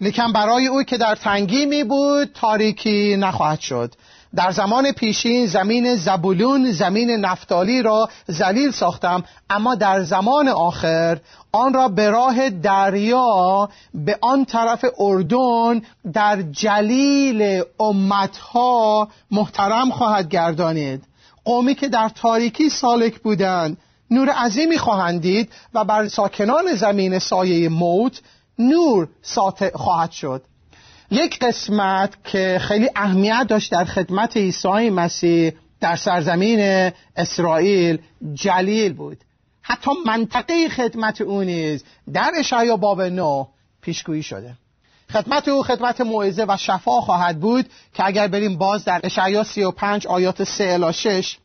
لیکن 0.00 0.32
برای 0.32 0.66
او 0.66 0.82
که 0.82 0.96
در 0.96 1.14
تنگی 1.14 1.66
می 1.66 1.84
بود 1.84 2.32
تاریکی 2.34 3.16
نخواهد 3.16 3.60
شد. 3.60 3.94
در 4.34 4.50
زمان 4.50 4.92
پیشین 4.92 5.46
زمین 5.46 5.96
زبولون 5.96 6.72
زمین 6.72 7.10
نفتالی 7.10 7.82
را 7.82 8.08
زلیل 8.26 8.70
ساختم. 8.70 9.24
اما 9.50 9.74
در 9.74 10.02
زمان 10.02 10.48
آخر 10.48 11.18
آن 11.52 11.74
را 11.74 11.88
به 11.88 12.10
راه 12.10 12.50
دریا 12.50 13.68
به 13.94 14.18
آن 14.20 14.44
طرف 14.44 14.84
اردن 14.98 15.82
در 16.12 16.42
جلیل 16.42 17.62
امتها 17.80 19.08
محترم 19.30 19.90
خواهد 19.90 20.28
گردانید. 20.28 21.04
قومی 21.44 21.74
که 21.74 21.88
در 21.88 22.08
تاریکی 22.08 22.68
سالک 22.70 23.18
بودند 23.18 23.76
نور 24.10 24.30
عظیمی 24.30 24.78
خواهند 24.78 25.20
دید 25.20 25.52
و 25.74 25.84
بر 25.84 26.08
ساکنان 26.08 26.74
زمین 26.74 27.18
سایه 27.18 27.68
موت 27.68 28.20
نور 28.58 29.08
ساطع 29.22 29.76
خواهد 29.76 30.10
شد. 30.10 30.42
یک 31.10 31.38
قسمت 31.38 32.24
که 32.24 32.58
خیلی 32.62 32.90
اهمیت 32.96 33.46
داشت 33.48 33.72
در 33.72 33.84
خدمت 33.84 34.36
عیسی 34.36 34.90
مسیح 34.90 35.52
در 35.80 35.96
سرزمین 35.96 36.90
اسرائیل 37.16 37.98
جلیل 38.34 38.92
بود. 38.92 39.18
حتی 39.62 39.90
منطقه 40.06 40.68
خدمت 40.68 41.20
او 41.20 41.42
نیز 41.42 41.84
در 42.12 42.30
اشعیا 42.38 42.76
باب 42.76 43.02
نو 43.02 43.46
پیشگویی 43.80 44.22
شده. 44.22 44.54
خدمت 45.12 45.48
او 45.48 45.62
خدمت 45.62 46.00
موعظه 46.00 46.44
و 46.48 46.56
شفا 46.56 47.00
خواهد 47.00 47.40
بود 47.40 47.66
که 47.94 48.06
اگر 48.06 48.28
بریم 48.28 48.58
باز 48.58 48.84
در 48.84 49.00
اشعیا 49.04 49.44
35 49.44 50.06
آیات 50.06 50.44
3 50.44 50.64
الی 50.64 50.92
6 50.92 51.36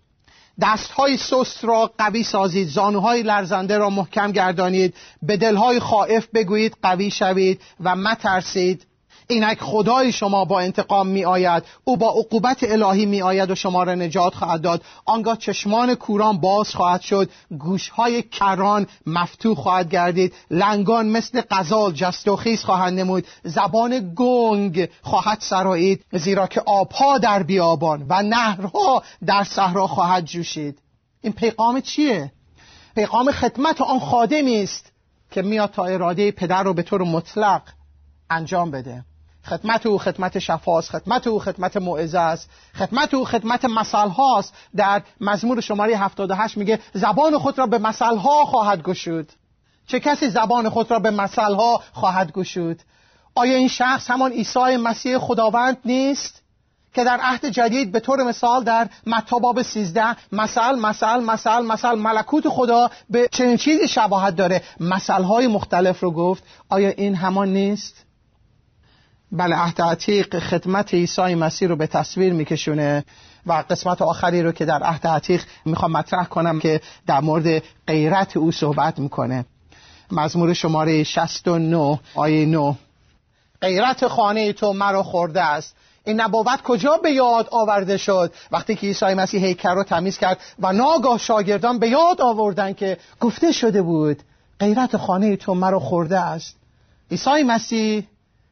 دستهای 0.61 1.17
سست 1.17 1.65
را 1.65 1.91
قوی 1.97 2.23
سازید 2.23 2.67
زانوهای 2.67 3.23
لرزنده 3.23 3.77
را 3.77 3.89
محکم 3.89 4.31
گردانید 4.31 4.93
به 5.21 5.37
دلهای 5.37 5.79
خائف 5.79 6.27
بگویید 6.33 6.77
قوی 6.81 7.11
شوید 7.11 7.61
و 7.79 7.95
مترسید. 7.95 8.85
اینک 9.31 9.61
خدای 9.61 10.11
شما 10.11 10.45
با 10.45 10.59
انتقام 10.59 11.07
می 11.07 11.25
آید. 11.25 11.63
او 11.83 11.97
با 11.97 12.09
عقوبت 12.09 12.63
الهی 12.63 13.05
می 13.05 13.21
آید 13.21 13.51
و 13.51 13.55
شما 13.55 13.83
را 13.83 13.95
نجات 13.95 14.35
خواهد 14.35 14.61
داد. 14.61 14.81
آنگاه 15.05 15.37
چشمان 15.37 15.95
کوران 15.95 16.37
باز 16.37 16.75
خواهد 16.75 17.01
شد. 17.01 17.29
گوشهای 17.59 18.21
کران 18.21 18.87
مفتوح 19.05 19.55
خواهد 19.55 19.89
گردید. 19.89 20.33
لنگان 20.51 21.09
مثل 21.09 21.41
قزال 21.51 21.91
جست 21.91 22.27
و 22.27 22.35
خیز 22.35 22.63
خواهند 22.63 22.99
نمود. 22.99 23.27
زبان 23.43 24.13
گنگ 24.15 24.89
خواهد 25.01 25.37
سرایید. 25.41 26.05
زیرا 26.13 26.47
که 26.47 26.61
آبها 26.65 27.17
در 27.17 27.43
بیابان 27.43 28.05
و 28.09 28.23
نهرها 28.23 29.03
در 29.25 29.43
صحرا 29.43 29.87
خواهد 29.87 30.25
جوشید. 30.25 30.79
این 31.21 31.33
پیغام 31.33 31.81
چیه؟ 31.81 32.31
پیغام 32.95 33.31
خدمت 33.31 33.81
آن 33.81 33.99
خادمی 33.99 34.63
است 34.63 34.91
که 35.31 35.41
میاد 35.41 35.71
تا 35.71 35.85
اراده 35.85 36.31
پدر 36.31 36.63
رو 36.63 36.73
به 36.73 36.83
طور 36.83 37.03
مطلق 37.03 37.61
انجام 38.29 38.71
بده. 38.71 39.03
خدمت 39.45 39.85
او 39.85 39.97
خدمت 39.97 40.39
شفاست 40.39 40.89
خدمت 40.89 41.27
او 41.27 41.39
خدمت 41.39 41.77
موعظه 41.77 42.19
است 42.19 42.49
خدمت 42.75 43.13
او 43.13 43.25
خدمت 43.25 43.65
مسئله 43.65 44.09
هاست 44.09 44.53
در 44.75 45.01
مزمور 45.21 45.61
شماره 45.61 45.97
78 45.97 46.57
میگه 46.57 46.79
زبان 46.93 47.37
خود 47.37 47.59
را 47.59 47.67
به 47.67 47.77
مسئله 47.77 48.19
ها 48.19 48.45
خواهد 48.45 48.83
گشود. 48.83 49.31
چه 49.87 49.99
کسی 49.99 50.29
زبان 50.29 50.69
خود 50.69 50.91
را 50.91 50.99
به 50.99 51.11
مسئله 51.11 51.55
ها 51.55 51.81
خواهد 51.93 52.31
گشود؟ 52.31 52.81
آیا 53.35 53.55
این 53.55 53.67
شخص 53.67 54.11
همان 54.11 54.31
عیسی 54.31 54.77
مسیح 54.77 55.17
خداوند 55.17 55.77
نیست؟ 55.85 56.41
که 56.93 57.03
در 57.03 57.19
عهد 57.21 57.45
جدید 57.45 57.91
به 57.91 57.99
طور 57.99 58.23
مثال 58.23 58.63
در 58.63 58.89
متی 59.07 59.39
باب 59.39 59.61
13 59.61 60.15
مثل 60.31 60.75
مثل 60.79 61.19
مثل 61.19 61.61
مثل 61.61 61.95
ملکوت 61.95 62.49
خدا 62.49 62.91
به 63.09 63.27
چنین 63.31 63.57
چیزی 63.57 63.87
شباهت 63.87 64.35
داره. 64.35 64.63
مثل 64.79 65.23
های 65.23 65.47
مختلف 65.47 65.99
رو 65.99 66.11
گفت. 66.11 66.43
آیا 66.69 66.89
این 66.89 67.15
همان 67.15 67.53
نیست؟ 67.53 68.05
بله 69.31 69.55
عهد 69.55 69.81
عتیق 69.81 70.39
خدمت 70.39 70.93
عیسی 70.93 71.35
مسیح 71.35 71.67
رو 71.67 71.75
به 71.75 71.87
تصویر 71.87 72.33
میکشونه 72.33 73.05
و 73.45 73.63
قسمت 73.69 74.01
آخری 74.01 74.43
رو 74.43 74.51
که 74.51 74.65
در 74.65 74.83
عهد 74.83 75.07
عتیق 75.07 75.43
می‌خوام 75.65 75.91
مطرح 75.91 76.25
کنم 76.25 76.59
که 76.59 76.81
در 77.07 77.19
مورد 77.19 77.63
غیرت 77.87 78.37
او 78.37 78.51
صحبت 78.51 78.99
می‌کنه. 78.99 79.45
مزمور 80.11 80.53
شماره 80.53 81.03
69 81.03 81.99
آیه 82.15 82.45
9 82.45 82.75
غیرت 83.61 84.07
خانه 84.07 84.53
تو 84.53 84.73
مرا 84.73 85.03
خورده 85.03 85.41
است. 85.41 85.75
این 86.03 86.21
نبوت 86.21 86.61
کجا 86.61 86.97
به 87.03 87.11
یاد 87.11 87.47
آورده 87.51 87.97
شد؟ 87.97 88.33
وقتی 88.51 88.75
که 88.75 88.87
عیسی 88.87 89.05
مسیح 89.05 89.45
هیکل 89.45 89.75
رو 89.75 89.83
تمیز 89.83 90.17
کرد 90.17 90.37
و 90.59 90.73
ناگاه 90.73 91.17
شاگردان 91.17 91.79
به 91.79 91.89
یاد 91.89 92.21
آوردن 92.21 92.73
که 92.73 92.97
گفته 93.19 93.51
شده 93.51 93.81
بود 93.81 94.23
غیرت 94.59 94.97
خانه 94.97 95.35
تو 95.35 95.53
مرا 95.53 95.79
خورده 95.79 96.19
است. 96.19 96.55
عیسی 97.11 97.43
مسیح 97.43 98.03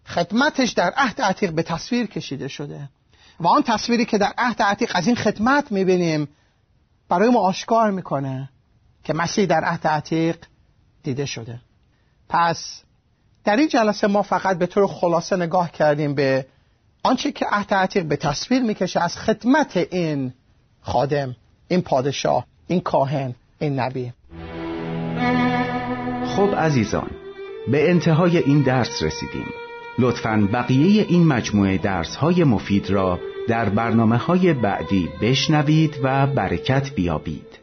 خدمتش 0.09 0.69
در 0.69 0.93
عهد 0.97 1.21
عتیق 1.21 1.51
به 1.51 1.63
تصویر 1.63 2.05
کشیده 2.05 2.47
شده. 2.47 2.89
و 3.39 3.47
آن 3.47 3.63
تصویری 3.63 4.05
که 4.05 4.17
در 4.17 4.33
عهد 4.37 4.61
عتیق 4.61 4.91
از 4.95 5.07
این 5.07 5.15
خدمت 5.15 5.71
می‌بینیم 5.71 6.27
برای 7.09 7.29
ما 7.29 7.39
آشکار 7.39 7.91
می‌کنه 7.91 8.49
که 9.03 9.13
مسیح 9.13 9.45
در 9.45 9.63
عهد 9.63 9.87
عتیق 9.87 10.37
دیده 11.03 11.25
شده. 11.25 11.59
پس 12.29 12.83
در 13.43 13.55
این 13.55 13.67
جلسه 13.67 14.07
ما 14.07 14.21
فقط 14.21 14.57
به 14.57 14.65
طور 14.65 14.87
خلاصه 14.87 15.35
نگاه 15.35 15.71
کردیم 15.71 16.15
به 16.15 16.45
آنچه 17.03 17.31
که 17.31 17.45
عهد 17.51 17.73
عتیق 17.73 18.03
به 18.03 18.15
تصویر 18.15 18.61
می‌کشه 18.61 18.99
از 18.99 19.17
خدمت 19.17 19.77
این 19.77 20.33
خادم 20.81 21.35
این 21.67 21.81
پادشاه 21.81 22.45
این 22.67 22.81
کاهن 22.81 23.35
این 23.59 23.79
نبی. 23.79 24.13
خب 26.35 26.55
عزیزان 26.55 27.11
به 27.71 27.89
انتهای 27.89 28.37
این 28.37 28.61
درس 28.61 29.03
رسیدیم. 29.03 29.68
لطفا 29.99 30.49
بقیه 30.53 31.05
این 31.09 31.27
مجموعه 31.27 31.77
درس 31.77 32.15
های 32.15 32.43
مفید 32.43 32.89
را 32.89 33.19
در 33.47 33.69
برنامه 33.69 34.17
های 34.17 34.53
بعدی 34.53 35.09
بشنوید 35.21 35.99
و 36.03 36.27
برکت 36.27 36.95
بیابید. 36.95 37.59